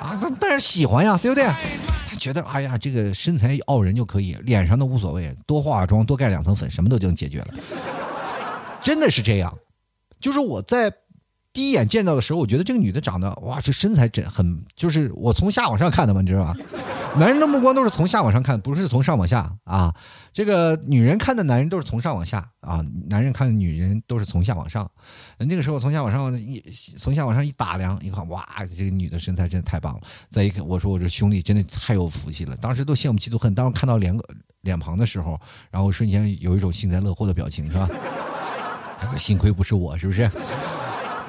[0.00, 0.16] 啊！
[0.22, 1.44] 但但是喜欢呀，对不对？
[2.08, 7.54] 他觉得哎呀，这个身材傲人就可以，脸上都无所谓，多化化妆，多盖两层粉，什么都就能解决了。
[8.80, 9.58] 真的是这样，
[10.20, 10.92] 就是我在。
[11.52, 16.56] 第一眼见到的时候，我觉得这个女的长得哇，这身材真很，就是我从下往上看的嘛，你知道吧？
[17.16, 19.92] 男人的目光都是从下往上看，不是从上往下啊。
[20.32, 24.88] 这个女人看的男人都是从上往下啊，男人看的女人都是从下往上。
[25.38, 26.62] 那个时候从下往上一，
[26.96, 28.46] 从下往上一打量，一看哇，
[28.76, 30.02] 这个女的身材真的太棒了。
[30.28, 33.52] 再一看，我说我这兄弟真的太有福气了，当时都羡慕嫉妒恨。
[33.52, 34.16] 当时看到脸
[34.60, 35.36] 脸庞的时候，
[35.68, 37.88] 然后瞬间有一种幸灾乐祸的表情，是吧？
[39.16, 40.30] 幸亏不是我，是不是？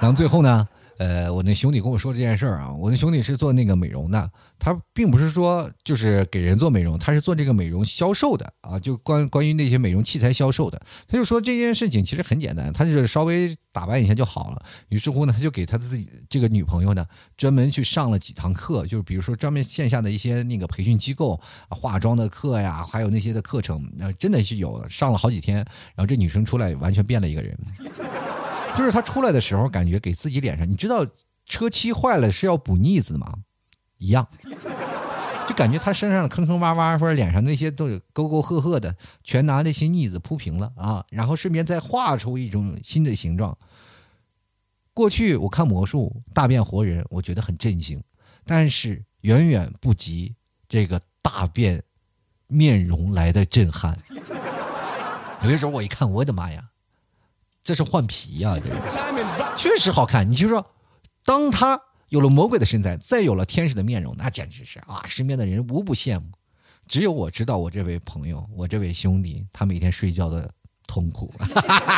[0.01, 10.81] 然后最后呢，呃，我那兄弟跟我说这件事儿啊，我那兄弟是做那个美容的，他并不是说就是给人做美容，他是做这个美容销售的啊，就关关于那些美容器材销售的。
[11.07, 14.65] 他就说这件事情其实很简单，他就是稍微打扮一下就好了。
[14.89, 17.05] 于是乎呢，他就给他自己这个女朋友呢，
[17.37, 21.39] 专门去上了几堂课，就是比如说专门线下的一些那个培训机构
[21.69, 23.87] 化妆的课呀，还有那些的课程，
[24.17, 27.55] 真的是有上了好几天，然后这女生出来完全变了一个人。
[28.77, 31.05] 就是他出来的时候，感觉给自己脸上，你知道
[31.45, 33.33] 车漆坏了是要补腻子吗？
[33.97, 34.27] 一样，
[35.47, 43.55] 就感觉他身上坑坑洼洼，或者脸上那些都有沟沟壑壑的，全拿那些腻子铺平了啊，然后顺便再画出一种新的形状。
[44.93, 48.03] 过去我看魔术大变活人，我觉得很震惊，
[48.45, 50.35] 但是远远不及
[50.67, 51.83] 这个大变
[52.47, 53.95] 面容来的震撼。
[55.43, 56.70] 有些时候我一看，我的妈呀！
[57.63, 58.57] 这是换皮呀，
[59.57, 60.27] 确实好看。
[60.29, 60.65] 你就说，
[61.23, 65.03] 当他有了魔鬼的身材，再有了天使的面容，那简直是啊！
[65.07, 66.25] 身边的人无不羡慕。
[66.87, 70.49] 只有我知道，我这位朋友，我这位兄弟，他每天睡觉的
[70.87, 71.31] 痛苦。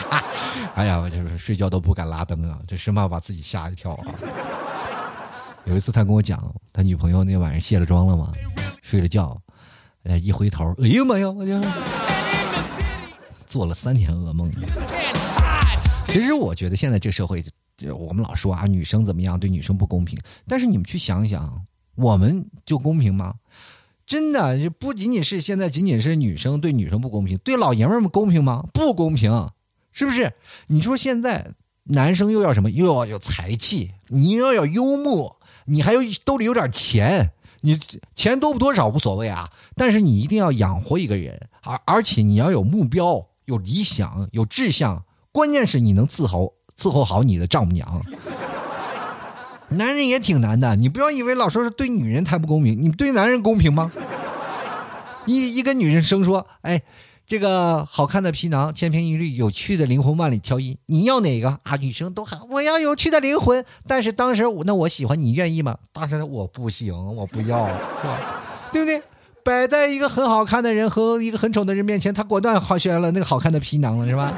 [0.76, 4.06] 哎呀，我就是睡觉都不敢拉灯啊，这生怕把自己吓一跳啊。
[5.66, 8.32] 有一次他跟我讲，他女朋友那晚上卸了妆了嘛，
[8.84, 9.42] 睡了觉，
[10.04, 11.60] 哎，一回头，哎呀妈呀，我就
[13.48, 14.52] 做了三天噩梦。
[16.14, 17.44] 其实我觉得现在这社会，
[17.98, 20.16] 我们老说啊，女生怎么样，对女生不公平。
[20.48, 23.34] 但是你们去想想，我们就公平吗？
[24.06, 28.64] 真的，就不仅仅是现在，仅仅是女生对女生不公平，对老爷们们公平吗？
[28.72, 29.50] 不公平，
[29.92, 30.34] 是不是？
[30.68, 31.56] 你说现在
[31.86, 32.70] 男生又要什么？
[32.70, 37.80] 又要有才气，你又要幽默，你还有兜里有点钱，你
[38.14, 45.04] 钱多不多少无所谓啊，但是你一定要养活一个人，而而且你要有目标、有理想、有志向，
[45.34, 48.02] 关键是你能伺候伺候好你的丈母娘。
[49.70, 53.92] 男人也挺难的，你不要以为老说是对女人太不公平，你对男人公平吗？
[55.28, 56.82] 一一个女人生说，哎。
[57.26, 60.78] 这个好看的皮囊，千篇一律；有趣的灵魂，万里挑一。
[60.88, 61.78] 你要哪个啊？
[61.80, 63.64] 女生都喊我要有趣的灵魂。
[63.88, 65.78] 但是当时我那我喜欢你，愿意吗？
[65.94, 67.74] 当时我不行，我不要，是
[68.04, 68.20] 吧？
[68.74, 69.02] 对不对？
[69.42, 74.34] 摆在一个很好看的人和一个很丑的人面前，他果断好选了那个好看的皮囊了，是吧？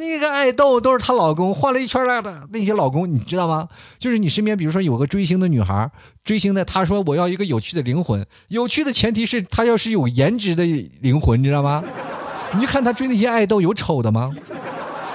[0.00, 3.68] 那个爱豆都是她老公换了一圈来的那些老公，你知道吗？
[3.98, 5.90] 就是你身边，比如说有个追星的女孩，
[6.24, 10.64] 追星的，她说我要一个有趣的灵魂，有趣的前提是她要是有颜值的
[11.00, 11.84] 灵魂，你知道吗？
[12.54, 14.34] 你就看她追那些爱豆有丑的吗？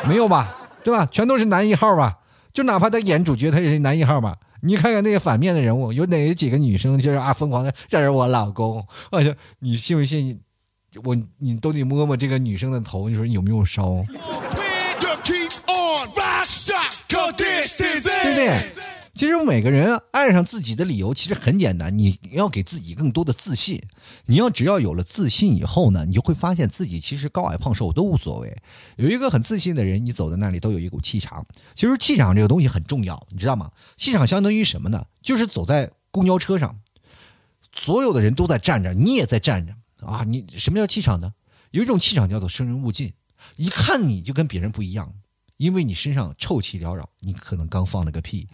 [0.07, 1.05] 没有吧，对吧？
[1.11, 2.19] 全都是男一号吧？
[2.53, 4.37] 就哪怕她演主角，她也是男一号吧？
[4.61, 8.85] 你看看那些反面的人物，有哪几个女生就是啊疯狂的这是我老公？
[9.11, 10.39] 哎呀，你信不信？
[11.03, 13.95] 我你都得摸摸这个女生的头，你说你有没有烧？
[14.99, 15.15] 对
[18.29, 18.57] 不对？
[19.13, 23.81] 其实每个人爱上自己的理由其实很简单，你要给自己更多的自信。
[24.25, 28.57] 你要只要有了自信以后呢，你就会发现自己其实高矮胖瘦都无所谓。
[28.97, 31.45] 有一个很自信的人，你走在那里都有一股气场。
[31.73, 33.71] 其实气场这个东西很重要，你知道吗？
[33.95, 35.05] 气场相当于什么呢？
[35.21, 36.77] 就是走在公交车上，
[37.73, 39.73] 所有的人都在站着，你也在站着
[40.05, 40.25] 啊。
[40.25, 41.31] 你什么叫气场呢？
[41.71, 43.13] 有一种气场叫做生人勿近，
[43.55, 45.13] 一看你就跟别人不一样。
[45.57, 48.45] 因为你身上臭气缭绕，你可能刚放了个屁。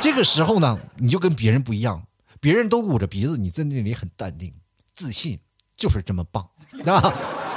[0.00, 2.02] 这个时候呢，你就跟别人不一样，
[2.40, 4.50] 别人都捂着鼻子，你在那里很淡定、
[4.94, 5.38] 自信，
[5.76, 6.42] 就是这么棒，
[6.86, 7.12] 啊！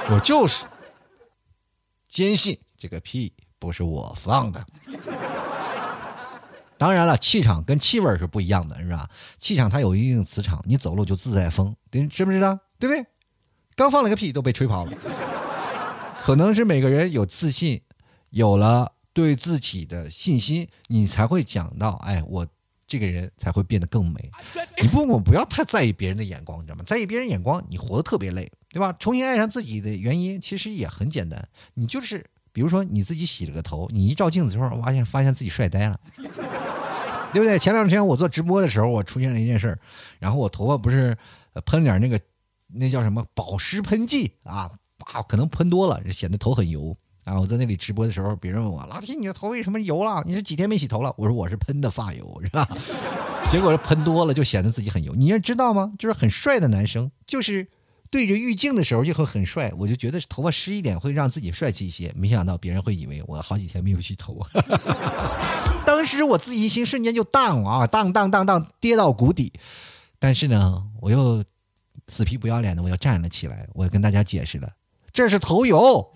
[0.09, 0.65] 我就是
[2.09, 4.65] 坚信这个屁不是我放的。
[6.77, 9.09] 当然了，气场跟气味是不一样的，是吧？
[9.39, 12.59] 气场它有一定磁场，你走路就自在风，你知不知道？
[12.77, 13.05] 对不对？
[13.73, 14.91] 刚放了个屁都被吹跑了。
[16.23, 17.81] 可能是每个人有自信。
[18.29, 22.47] 有了对自己的信心，你才会讲到，哎，我
[22.87, 24.31] 这个人才会变得更美。
[24.81, 26.83] 你不，我不要太在意别人的眼光，你知道吗？
[26.87, 28.91] 在意别人眼光，你活得特别累，对吧？
[28.93, 35.99] 重新爱上自己的原因其实也很简单，你就是，比如说你自己洗了个头，你一照镜子之后，发现发现自己帅呆了，
[37.31, 37.59] 对不对？
[37.59, 39.79] 前两天我做直播的时候，我出现了一件事儿，
[40.19, 41.15] 然后我头发不是
[41.65, 42.19] 喷点那个
[42.73, 44.71] 那叫什么保湿喷剂啊，
[45.11, 46.95] 啊，可能喷多了，显得头很油。
[47.25, 47.39] 啊！
[47.39, 50.21] 我在那里直播的时候，别人问我：“老铁，你的头为什么油了？
[50.25, 52.67] 你是几天没洗头了？”我说：“我是喷的发油，是吧？”
[53.49, 55.15] 结果喷多了就显得自己很油。
[55.15, 55.93] 你也知道吗？
[55.97, 57.65] 就是很帅的男生，就是
[58.09, 59.71] 对着浴镜的时候就会很帅。
[59.77, 62.11] 我就觉得头发湿一点会让自己帅气一些。
[62.13, 64.45] 没想到别人会以为我好几天没有洗头。
[65.87, 69.53] 当时我自信心瞬间就荡啊，荡荡荡荡，跌到谷底。
[70.19, 71.41] 但是呢，我又
[72.09, 73.65] 死皮不要脸的，我又站了起来。
[73.73, 74.69] 我跟大家解释了，
[75.13, 76.11] 这是头油。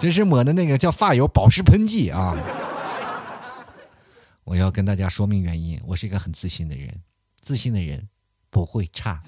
[0.00, 2.36] 这是抹的那个叫发油保湿喷剂啊！
[4.44, 7.02] 我要跟大家说明原因，我是一个很自信的人，
[7.40, 8.08] 自信的人
[8.50, 9.20] 不会差。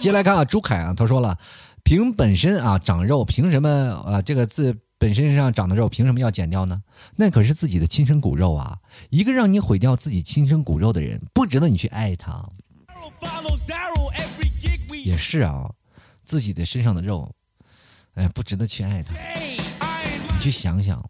[0.00, 1.38] 接来看啊，朱凯啊，他说了，
[1.82, 3.68] 凭本身啊长肉，凭什么
[4.06, 6.82] 啊这个自本身上长的肉，凭什么要减掉呢？
[7.16, 8.78] 那可是自己的亲生骨肉啊！
[9.08, 12.44] 一个让你毁掉自己亲生骨肉的人，不值得你去爱他。
[15.04, 15.70] 也是啊，
[16.32, 17.30] 自己的身上的肉。
[18.14, 19.14] 哎，不值得去爱他。
[20.32, 21.06] 你去想想，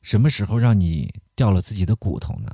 [0.00, 2.50] 什么时候让你掉了自己的骨头呢？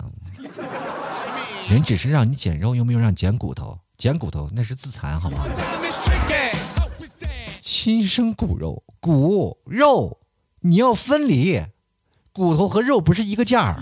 [1.71, 3.79] 人只是让你减肉，又没有让你减骨头。
[3.97, 5.39] 减骨头那是自残，好吗？
[7.61, 10.19] 亲生骨肉，骨肉
[10.63, 11.63] 你要分离，
[12.33, 13.81] 骨头和肉不是一个价儿。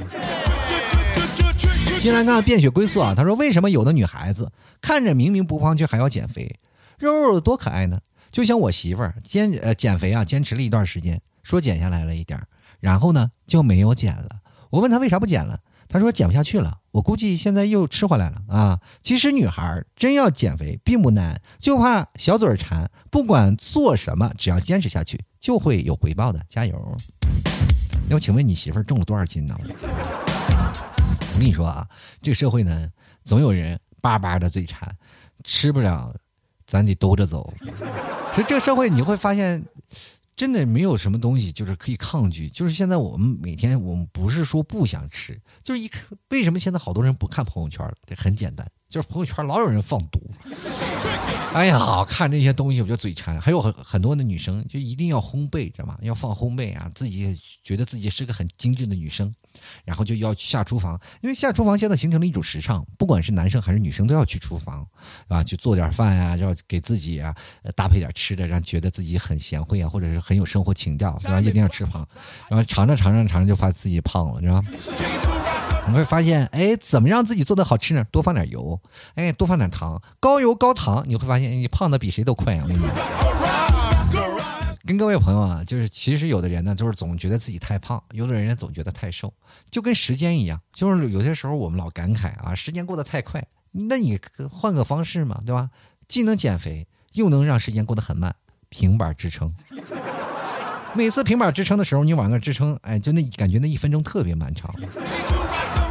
[2.02, 6.60] 进来看变血归宿啊，他说：“为什么有的女孩子看着明明不胖，却还要减肥？
[7.06, 12.46] 肉肉多可爱呢？”就像我媳妇儿坚呃减肥啊，坚持了一段时间，说减下来了一点儿
[12.78, 14.40] 然后呢就没有减了。
[14.70, 16.78] 我问她为啥不减了，她说减不下去了。
[16.92, 18.80] 我估计现在又吃回来了啊。
[19.02, 22.88] 其实女孩儿真要减肥并不难，就怕小嘴馋。
[23.10, 26.40] 不管做什么，只要坚持下去，就会有回报的。
[26.48, 26.96] 加油！
[28.08, 29.56] 那我请问你媳妇儿重了多少斤呢？
[31.34, 31.84] 我跟你说啊，
[32.22, 32.88] 这个社会呢，
[33.24, 34.96] 总有人巴巴的嘴馋，
[35.42, 36.14] 吃不了。
[36.70, 37.52] 咱得兜着走，
[38.32, 39.60] 所以这个社会你会发现，
[40.36, 42.48] 真的没有什么东西就是可以抗拒。
[42.48, 47.84] 就是现在我们每天，我们不是说不想吃，就是一看为什么现在好多人不看朋友圈？
[48.06, 50.20] 这很简单，就是朋友圈老有人放毒。
[51.52, 53.40] 哎呀，看这些东西我就嘴馋。
[53.40, 55.98] 还有很很多的女生就一定要烘焙，知道吗？
[56.02, 59.34] 要放烘焙啊，自己觉得自己是个很精致的女生，
[59.84, 61.00] 然后就要下厨房。
[61.20, 64.86] 因为下厨房现在形成了一种时尚，不管是男生还是女生都要去厨房，
[65.28, 67.34] 啊，去做点饭啊，要给自己啊
[67.74, 71.40] 搭配点吃的，让觉得自己很贤惠啊，或者是很有生活情调，对吧？
[71.40, 72.06] 一定要吃胖，
[72.48, 74.62] 然后尝着尝着尝着就发现自己胖了，是吧？
[75.88, 78.04] 你会发现，哎，怎么让自己做的好吃呢？
[78.12, 78.78] 多放点油，
[79.14, 82.60] 哎，多放点糖，高油高糖，你会发现你胖的比谁都快啊！
[82.62, 83.49] 我跟你讲，
[84.86, 89.32] 跟各位朋友啊，就是其实有的人呢，就是总觉得自己太胖，有的人总觉得太瘦，
[89.70, 94.18] 就跟时间一样，就是有些时候我们老感慨啊，时间过得太快，那你
[94.50, 95.70] 换个方式嘛，对吧？
[96.08, 98.34] 既能减肥，又能让时间过得很慢，
[98.68, 99.54] 平板支撑。
[100.94, 104.74] 每次平板支撑的时候，你往那支撑，哎，就那感觉那一分钟特别漫长。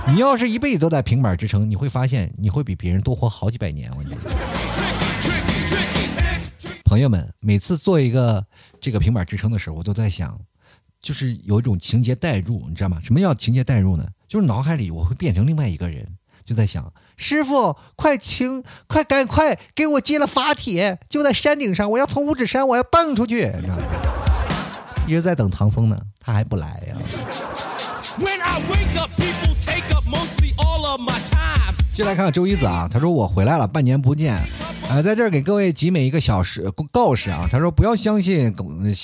[0.08, 3.90] 你要是一辈子都在平板支撑，你会发现你会比别人多活好几百年。
[3.92, 4.20] 我跟你讲，
[6.84, 8.46] 朋友们，每次做一个
[8.82, 10.40] 这个平板支撑的时候，我都在想，
[11.00, 13.00] 就是有一种情节代入，你知道吗？
[13.04, 14.06] 什么叫情节代入呢？
[14.28, 16.08] 就是脑海里我会变成另外一个人，
[16.46, 23.84] 就在想，师傅，快请，快赶快给我接了法帖，就在山顶上，我要从五指山，我要蹦出去，你知道吗？
[25.08, 26.96] 一直在等唐僧呢，他还不来呀。
[31.96, 34.40] 就来看看周一子啊，他说我回来了，半年不见。
[34.90, 37.48] 啊，在这儿给各位集美一个小时告示啊！
[37.52, 38.52] 他说不要相信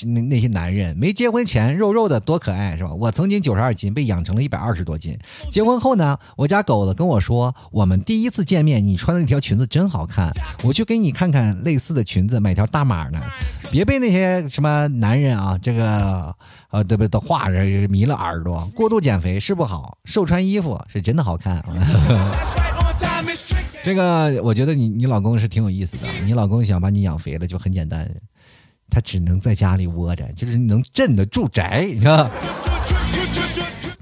[0.07, 2.91] 那那些男人，没结婚前肉肉的多可爱是吧？
[2.91, 5.15] 我曾经九十二斤，被养成了一百二十多斤。
[5.51, 10.31] 结婚后呢，我家狗子跟我说，我们第一次见面，你穿的那条裙子真好看，
[10.63, 13.21] 我去给你看看类似的裙子，买条大码的。
[13.71, 16.35] 别被那些什么男人啊，这个
[16.75, 18.69] 呃对不的话人迷了耳朵。
[18.75, 21.63] 过度减肥是不好，瘦穿衣服是真的好看。
[23.81, 28.09] 这个我觉得你你老公是挺有意思的，你老公想把你养肥了就很简单，
[28.89, 32.29] 他只能在家里窝着，就是能镇得住宅，你知道。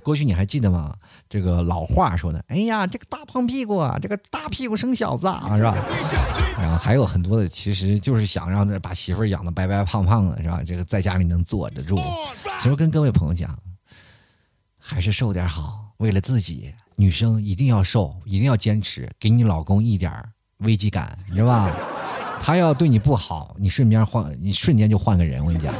[0.04, 0.94] 过去你还记得吗？
[1.30, 5.76] 这个老话说的，哎呀，这个大胖屁股啊，这个大屁股生小子啊， 是吧？
[6.60, 10.62] 然后还有很多的，其实就是想让这把媳妇养的白白胖胖的，是吧？
[10.64, 11.96] 这个在家里能坐得住。
[12.62, 13.58] 其实跟各位朋友讲，
[14.80, 16.74] 还是瘦点好，为了自己。
[16.96, 20.14] 女生一定要瘦，一定要坚持，给你老公一点
[20.60, 21.76] 危机感，你知道吧？
[22.40, 25.42] 他要对你不好，你顺便换，你瞬间就换个人。
[25.42, 25.74] 我跟你讲，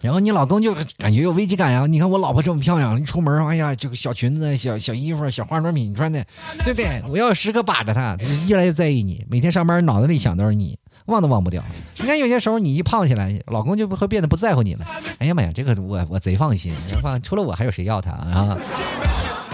[0.00, 1.86] 然后你老公就感觉有危机感呀。
[1.86, 6.24] 你看我老婆这么漂亮，一出门，哎呀，这个小裙子、小小衣服、小化妆品穿的，
[6.64, 7.02] 对不对？
[7.08, 8.16] 我要时刻把着她，
[8.46, 9.24] 越来越在意你。
[9.28, 11.62] 每天上班脑子里想都是你，忘都忘不掉。
[11.98, 14.84] 你看有些时候你一胖起来，老公就会变得不在乎你了。
[15.18, 16.72] 哎呀妈呀，这个我我贼放心，
[17.02, 18.56] 放除了我还有谁要他啊？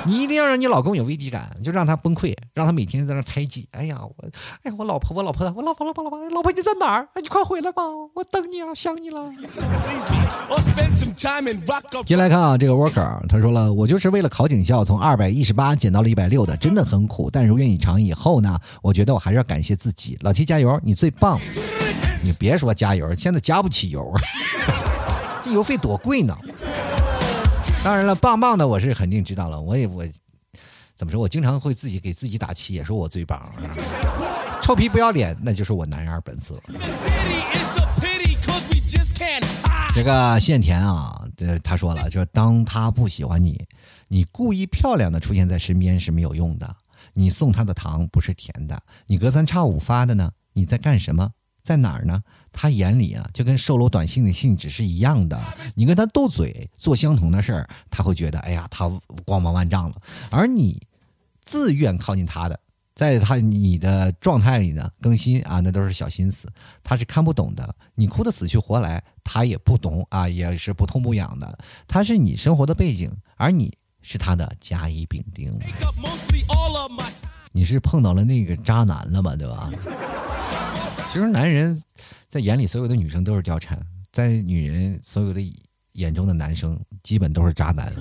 [0.06, 3.68] 你一定要让你老公有危机感，就让他崩溃，让他每天在那猜忌。
[3.70, 4.14] 哎呀，我，
[4.62, 7.08] 哎呀，我老婆，我老婆，我老婆，老婆，老婆，老婆你在哪儿？
[7.22, 7.82] 你快回来吧，
[8.14, 9.30] 我等你啊，想你了。
[12.04, 17.30] 先来看啊，这个 worker，他说了，我就是为了考警校，从二百一十八减到了一百六的，真的很苦。
[17.30, 20.18] 但如愿以偿以后呢，我觉得我还是要感谢自己。
[20.22, 21.38] 老七加油，你最棒。
[22.24, 24.12] 你别说加油，现在加不起油，
[25.44, 26.36] 这油费多贵呢。
[27.84, 29.60] 当然了，棒棒的我是肯定知道了。
[29.60, 30.06] 我也我
[30.96, 31.20] 怎么说？
[31.20, 33.42] 我经常会自己给自己打气，也说我最棒。
[34.62, 36.54] 臭皮不要脸，那就是我男儿本色。
[39.94, 43.66] 这个现田啊，这他说了，就是当他不喜欢你，
[44.06, 46.76] 你故意漂亮的出现在身边是没有用的。
[47.14, 50.30] 你送他的糖不是甜的，你隔三差五发的呢？
[50.52, 51.32] 你在干什么？
[51.62, 52.22] 在哪儿呢？
[52.52, 55.40] 他眼里啊，就跟售楼短信的性质是一样的。
[55.74, 58.88] 你跟他斗嘴，做相同的事儿，他会觉得，哎呀，他
[59.24, 59.96] 光芒万丈了。
[60.30, 60.80] 而你
[61.42, 62.60] 自愿靠近他的，
[62.94, 66.46] 在他你的状态里呢，更新啊，那都是小心思，
[66.82, 67.74] 他是看不懂的。
[67.94, 71.58] 你哭得死去活来，他也不懂啊，也是不痛不痒的。
[71.88, 75.58] 他是你生活的背景，而你是他的甲乙丙丁。
[77.50, 79.70] 你是碰到了那个渣男了吧，对吧？
[81.12, 81.78] 其实男人
[82.30, 83.76] 在眼里，所有的女生都是貂蝉；
[84.10, 85.42] 在女人所有的
[85.92, 87.92] 眼中的男生，基本都是渣男。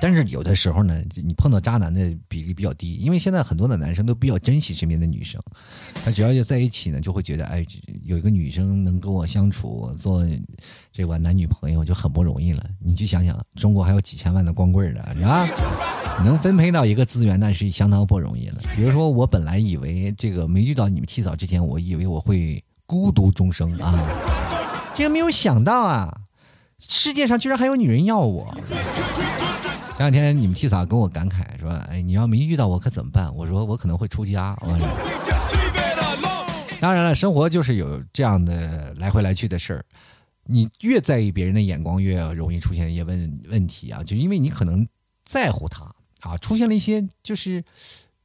[0.00, 5.40] 但是有的时候呢，你碰到渣男的比例比较低，因为现在很多的男生都比较珍惜身边的女生，
[6.04, 7.64] 他只要就在一起呢，就会觉得哎，
[8.04, 10.24] 有一个女生能跟我相处，做
[10.90, 12.64] 这个男女朋友就很不容易了。
[12.82, 15.46] 你去想想，中国还有几千万的光棍呢，啊，
[16.24, 18.58] 能分配到一个资源，那是相当不容易了。
[18.74, 23.94] 比如说，我本来以为这个没遇到你们提早之前，我以为我会孤独终生啊，
[24.94, 26.22] 这个没有想到啊，
[26.78, 28.56] 世界上居然还有女人要我。
[30.00, 34.56] 前两天你们替嫂跟我感慨说：“哎，你要没遇到我可怎么办？”我说：“我可能会出家。”
[36.80, 39.84] 当然了，生活就是有这样的来回来去的事儿。
[40.44, 44.02] 你越在意别人的眼光，越容易出现一些问问题啊！
[44.02, 44.88] 就因为你可能
[45.22, 47.62] 在乎他啊，出现了一些就是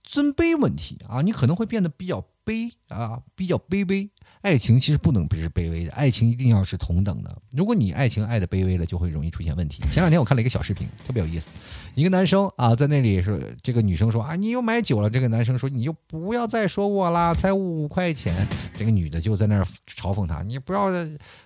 [0.01, 4.09] 尊卑问题啊，你可能会变得比较卑啊，比较卑微。
[4.45, 7.35] 爱情其实不能不是卑微的，爱情一定要是同等的。
[7.51, 9.81] 如果你爱情爱的卑微了，就会容易出现问题。
[9.91, 11.49] 前两天我看了一个小视频，特别有意思。
[11.95, 15.09] 一个男生啊，在那里说，这个女生说啊，你又买酒了。
[15.09, 18.45] 这个男生说，你就不要再说我啦，才五块钱。
[18.77, 20.91] 这个女的就在那儿嘲讽他，你不要，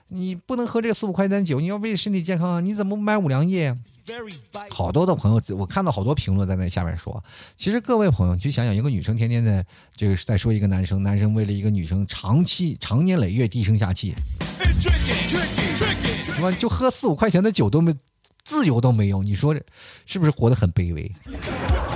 [0.09, 3.73] 你不能喝这四五块钱的酒，你要为身体健康，你怎么不买五粮液？
[4.71, 7.23] 好多的朋友，我看到好多评论在那下面说，
[7.55, 9.63] 其实各位朋友去想想，一个女生天天在
[9.95, 12.75] 这个在说一个男生，男生为了一个女生长期。
[12.89, 14.15] 长年累月低声下气，
[16.23, 17.93] 什么就喝四五块钱的酒都没
[18.43, 19.55] 自由都没有，你说
[20.07, 21.11] 是不是活得很卑微？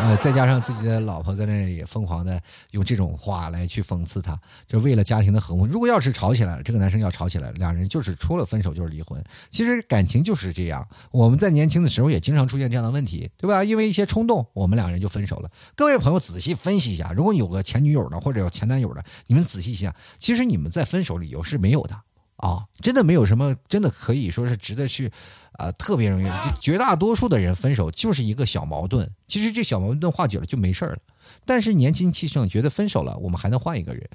[0.06, 2.38] 呃，再加上自己的老婆在那里疯狂的
[2.72, 4.38] 用这种话来去讽刺他，
[4.68, 5.66] 就为了家庭的和睦。
[5.66, 9.24] 如果要是吵起来了，这个男生要吵起来了，两人就是除了分手就是离婚。
[9.50, 13.64] 其实感情就是这样，我们在年轻的时候也经常出现这样的问题，对吧？
[13.64, 15.50] 因为一些冲动，我们两人就分手了。
[15.74, 21.96] 各位朋友仔细分析一下，如果有个前女友的或者有前男友的，你们仔细一下，其实你们在分手理由是没有的
[22.36, 25.10] 啊，真的没有什么，真的可以说是值得去。
[25.54, 26.28] 啊，特别容易，
[26.60, 29.10] 绝大多数的人分手就是一个小矛盾。
[29.28, 30.98] 其实这小矛盾化解了就没事了。
[31.46, 34.10] 但是年轻气盛，觉得分手了我们还能换一个人，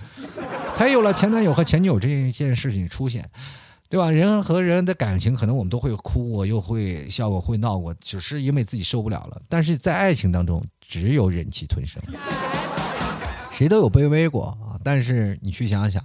[0.73, 3.29] 才有了前男友和前女友这一件事情出现，
[3.89, 4.11] 对吧？
[4.11, 9.41] 人和人的感情，可能我们都会哭过，又会笑过，会闹过，只是因为自己受不了了。
[9.49, 12.03] 但是在爱情当中，只有忍气吞声。
[13.51, 16.03] 谁都有卑微过啊，但是你去想想。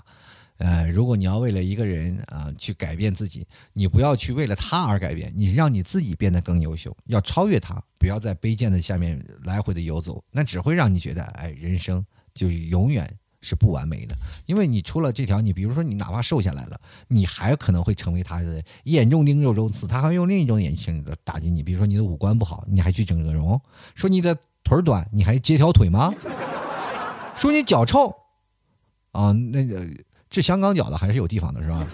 [0.58, 14.16] 呃，如果你要为了一个人啊去改变自己，你不要去为了他而改变，你让你自己变得更优秀，要超越他，不要在卑贱的下面来回的游走，那只会让你觉得，哎，人生就永远是不完美的。
[14.46, 21.64] 因为你出了这条，你比如说你哪怕瘦下来了，你还可能会成为他的眼中钉肉中刺，他还用另一种眼睛的打击你。
[21.64, 23.58] 比如说你的五官不好，你还去整个容；
[23.96, 26.14] 说你的腿短，你还截条腿吗？
[27.36, 28.16] 说你脚臭
[29.12, 29.86] 啊，那个。
[30.34, 31.86] 这香港脚的还是有地方的，是吧？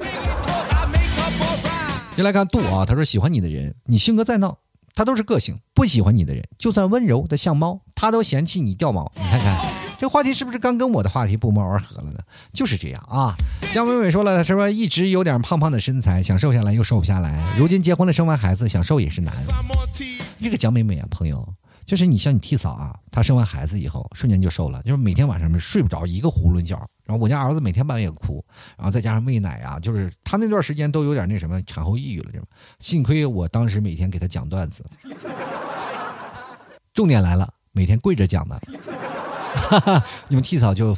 [2.16, 4.58] 先来看杜啊，他说喜欢你的人，你性格再闹，
[4.96, 9.12] 他都是个性；不喜欢你的人，就算温柔的像猫，他都嫌弃你掉毛。
[9.18, 9.58] 你看看
[10.00, 12.20] 这话题是不是刚跟我的话题不谋而合了呢？
[12.54, 13.36] 就是这样啊。
[13.74, 14.70] 江伟伟说了，是吧？
[14.70, 17.44] 一直有点胖胖的身材，想瘦下来又瘦不下来。
[17.58, 19.34] 如今结婚了，生完孩子，想瘦也是难。
[20.42, 21.46] 这个江美美啊，朋友。
[21.90, 26.78] 就是你像你替嫂啊，她生完孩子以后，瞬间就瘦了，就是每天晚上睡不着一个囫囵觉。
[27.04, 28.46] 然后我家儿子每天半夜哭，
[28.78, 32.40] 然后再加上喂奶啊，就是他那段时间都有点那什么产后抑郁了，这
[32.78, 34.86] 幸亏我当时每天给他讲段子，
[36.94, 38.62] 重点来了，每天跪着讲的，
[40.30, 40.96] 你们替嫂就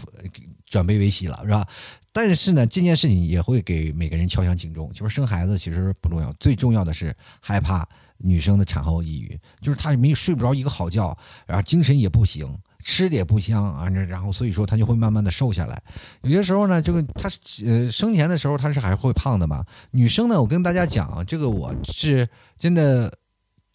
[0.65, 1.65] 转悲为喜了，是吧？
[2.11, 7.87] 但是呢，这件事情也会给每个人敲响警钟，就是生孩子其实不重要，最重要的是害怕。
[8.24, 12.47] 女生的产后抑郁，就是她没睡不着一个好觉，然后精神也不行，
[12.84, 15.82] 吃的也不香啊，然后所以说她就会慢慢的瘦下来。
[16.22, 17.30] 有些时候呢，这个她
[17.65, 19.63] 呃生前的时候她是还会胖的嘛。
[19.91, 23.11] 女生呢，我跟大家讲，这个我是真的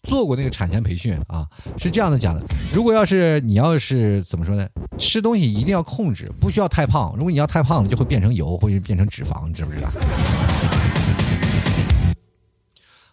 [0.03, 2.41] 做过那个产前培训啊，是这样的讲的。
[2.73, 4.67] 如果要是你要是怎么说呢，
[4.97, 7.13] 吃东西一定要控制，不需要太胖。
[7.17, 9.89] 如果你要太胖了，就会变成油或者变成脂肪，知不知道？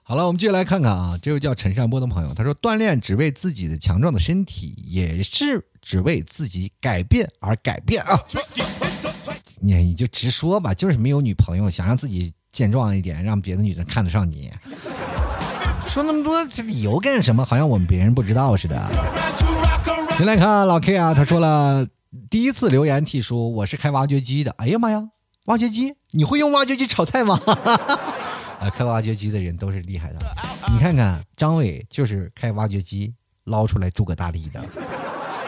[0.06, 8.20] 好了，我们继续来看看啊，这位叫陈善波的朋友，他说：“锻炼只为自己的强壮的身体，也是只为自己改变而改变啊。”
[9.62, 14.50] 你你就直说吧，就是没有女朋友，想让自己健壮一点，让别的女人看得上你。
[15.88, 17.42] 说那么多理由干什么？
[17.42, 18.78] 好像我们别人不知道似的。
[20.18, 21.86] 先来看老 K 啊，他说了
[22.28, 24.54] 第一次留言替说我是开挖掘机的。
[24.58, 25.02] 哎呀妈呀，
[25.46, 27.40] 挖掘机，你会用挖掘机炒菜吗？
[28.70, 30.18] 开挖掘机的人都是厉害的，
[30.72, 34.64] 你看看张伟就是开挖掘机捞出来诸葛大力的，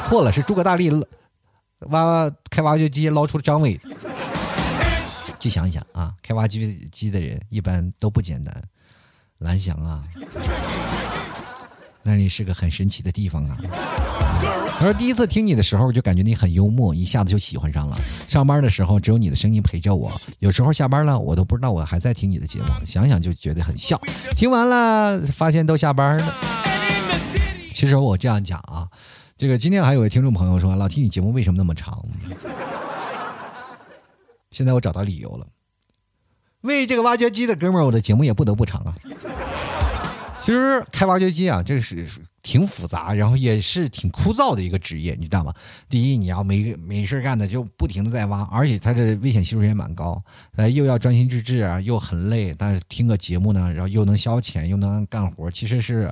[0.03, 0.91] 错了是诸葛大力
[1.81, 3.79] 挖开挖掘机捞出张伟。
[5.39, 8.63] 去想想啊，开挖掘机的人一般都不简单，
[9.39, 10.03] 蓝翔啊。
[12.07, 13.59] 那里是个很神奇的地方啊！
[14.79, 17.99] 他说第一次听你的时候，就感觉你很幽默，一下子就喜欢上了。
[18.29, 24.01] 上班的时候只有你的声音陪着我，有时候下班了，我都不知道我还在听你的节目，想想就觉得很笑。
[24.37, 26.35] 听完了，发现都下班了。
[27.73, 28.87] 其实我这样讲啊，
[29.37, 32.05] 这个今天还有位听众朋友说，老听你节目为什么那么长？
[34.53, 35.47] 现在我找到理由了，
[36.61, 38.95] 为这个挖掘机的哥们儿，我的节目也不得不长啊。
[40.47, 42.07] 其实开挖掘机啊，这是
[42.41, 45.53] 挺复杂，然后也是挺枯燥的一个职业，你知道吗？
[45.89, 50.23] 第一，你要没没事干的就不停的在挖，而且它这危险系数也蛮高，
[50.55, 56.09] 呃，又要专心致志啊，又很累，但是听个节目呢，然后又能消遣，又能干活，其实是。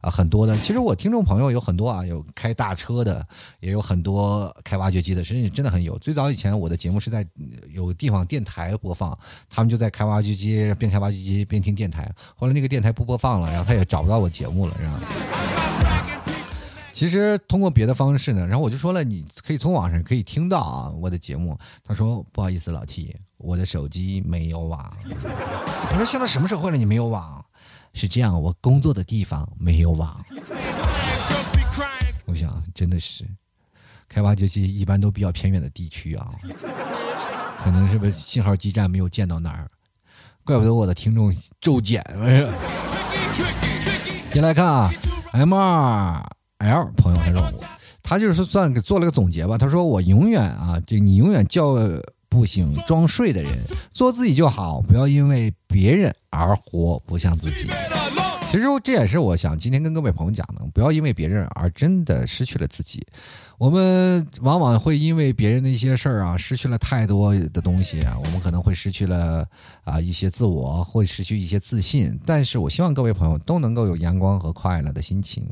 [0.00, 0.56] 啊，很多的。
[0.56, 3.26] 其实我听众朋友有很多啊，有开大车的，
[3.60, 5.98] 也有很多开挖掘机的，实际真的很有。
[5.98, 7.26] 最早以前我的节目是在
[7.70, 9.18] 有地方电台播放，
[9.48, 12.10] 他们就在开挖掘机，边开挖掘机边听电台。
[12.36, 15.00] 后来那个电台不播放了，然后他也找不到我节目了，是吧？
[16.92, 21.58] 其实通过别的方式呢，然后我就说了，你可以从网上可以听到啊我的节目。
[21.82, 24.88] 他说不好意思，老 T，我的手机没有网。
[25.10, 27.44] 我说现在什么社会了，你没有网？
[27.94, 30.24] 是这样，我工作的地方没有网。
[32.24, 33.24] 我想，真的是
[34.08, 36.28] 开挖掘机一般都比较偏远的地区啊，
[37.62, 39.70] 可能是不是信号基站没有建到那儿？
[40.44, 42.04] 怪不得我的听众骤减。
[44.32, 44.90] 先来看啊
[45.32, 46.26] ，M 二
[46.58, 47.52] L 朋友他说，
[48.02, 49.56] 他就是算给做了个总结吧。
[49.56, 51.74] 他说我永远啊，就你永远叫
[52.32, 53.52] 不醒装睡的人，
[53.90, 56.10] 做自己就好，不要因为别人。
[56.30, 57.68] 而活不像自己，
[58.52, 63.02] 其实这也是我想今天跟各位朋友讲的，不要因为别人而真的失去了自己。
[63.56, 69.46] 我们往往会因为别人的一些事儿啊，失去了太多的东西啊，我们可能会失去了
[69.84, 72.18] 啊一些自我，会失去一些自信。
[72.26, 75.46] 但是我希望各位朋友都能够有阳光和快乐的心情。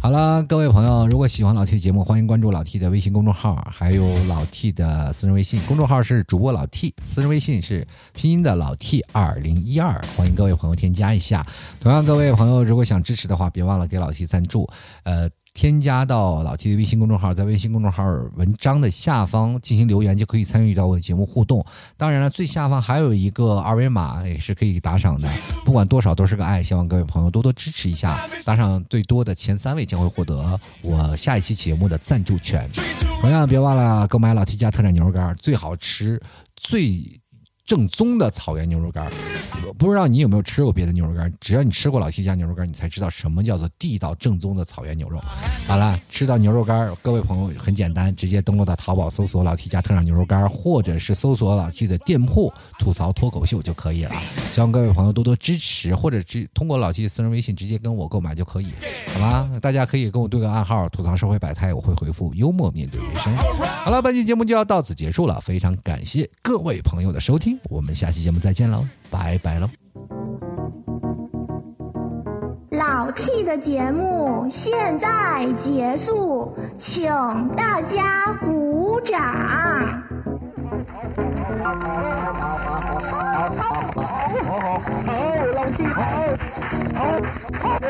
[0.00, 5.58] 好了，各位朋友，如果喜欢老 T 的节目，欢迎关注老 T 的微信公众号，还有老 T 的私人微信。
[5.62, 11.44] 公众号是主播老 T，私人微信是拼音的老 T 二零一二，欢迎各位朋友添加一下。
[11.80, 14.68] 同样，各位朋友如果想支持的话，别忘了给老 T 赞助。
[15.02, 15.28] 呃。
[15.56, 21.64] 添加到老 T 的微信公众号，在微信公众号文章的下方进行留言，就可以参与到我的节目互动。
[21.96, 25.26] 当然了，最下方还有一个二维码，也是可以打赏的。
[25.64, 28.28] 不管多少都是个爱，希望各位朋友多多支持一下。
[28.44, 32.68] 打赏最多的前三位将会获得我下一期节目的赞助权。
[33.22, 36.20] 同样，别忘了购买老 T 家特产牛肉干，最好吃、
[36.54, 37.18] 最。
[37.66, 39.10] 正宗的草原牛肉干，
[39.76, 41.32] 不知道你有没有吃过别的牛肉干？
[41.40, 45.18] 只要你吃过老 T 家牛肉干，你才知道什么叫做地道正宗的草原牛肉。
[45.66, 54.12] 好了，吃到牛肉干，各位朋友很简单，直接登录到淘宝搜索老 T 家特产牛肉干，或者是搜索老 T 的店铺吐槽脱口秀就可以了。
[54.54, 58.68] 希望各位朋友多多支持，或者直通过老 T 私人微信直接跟我购买就可以，
[59.12, 59.58] 好吗？
[59.60, 63.34] 大家可以跟我对个暗号，吐槽社会百态，我会回复幽默面对人生。
[63.84, 67.55] 好了，本期节目就要到此结束了，非常感谢各位朋友的收听。
[67.68, 69.68] 我们下期节目再见喽，拜拜喽！
[72.70, 77.08] 老 T 的节目现在结束，请
[77.56, 79.20] 大家鼓掌。
[83.56, 83.80] 好，
[85.06, 85.14] 好，
[85.54, 86.00] 老 T 好，
[86.94, 87.00] 好，
[87.62, 87.80] 好，好，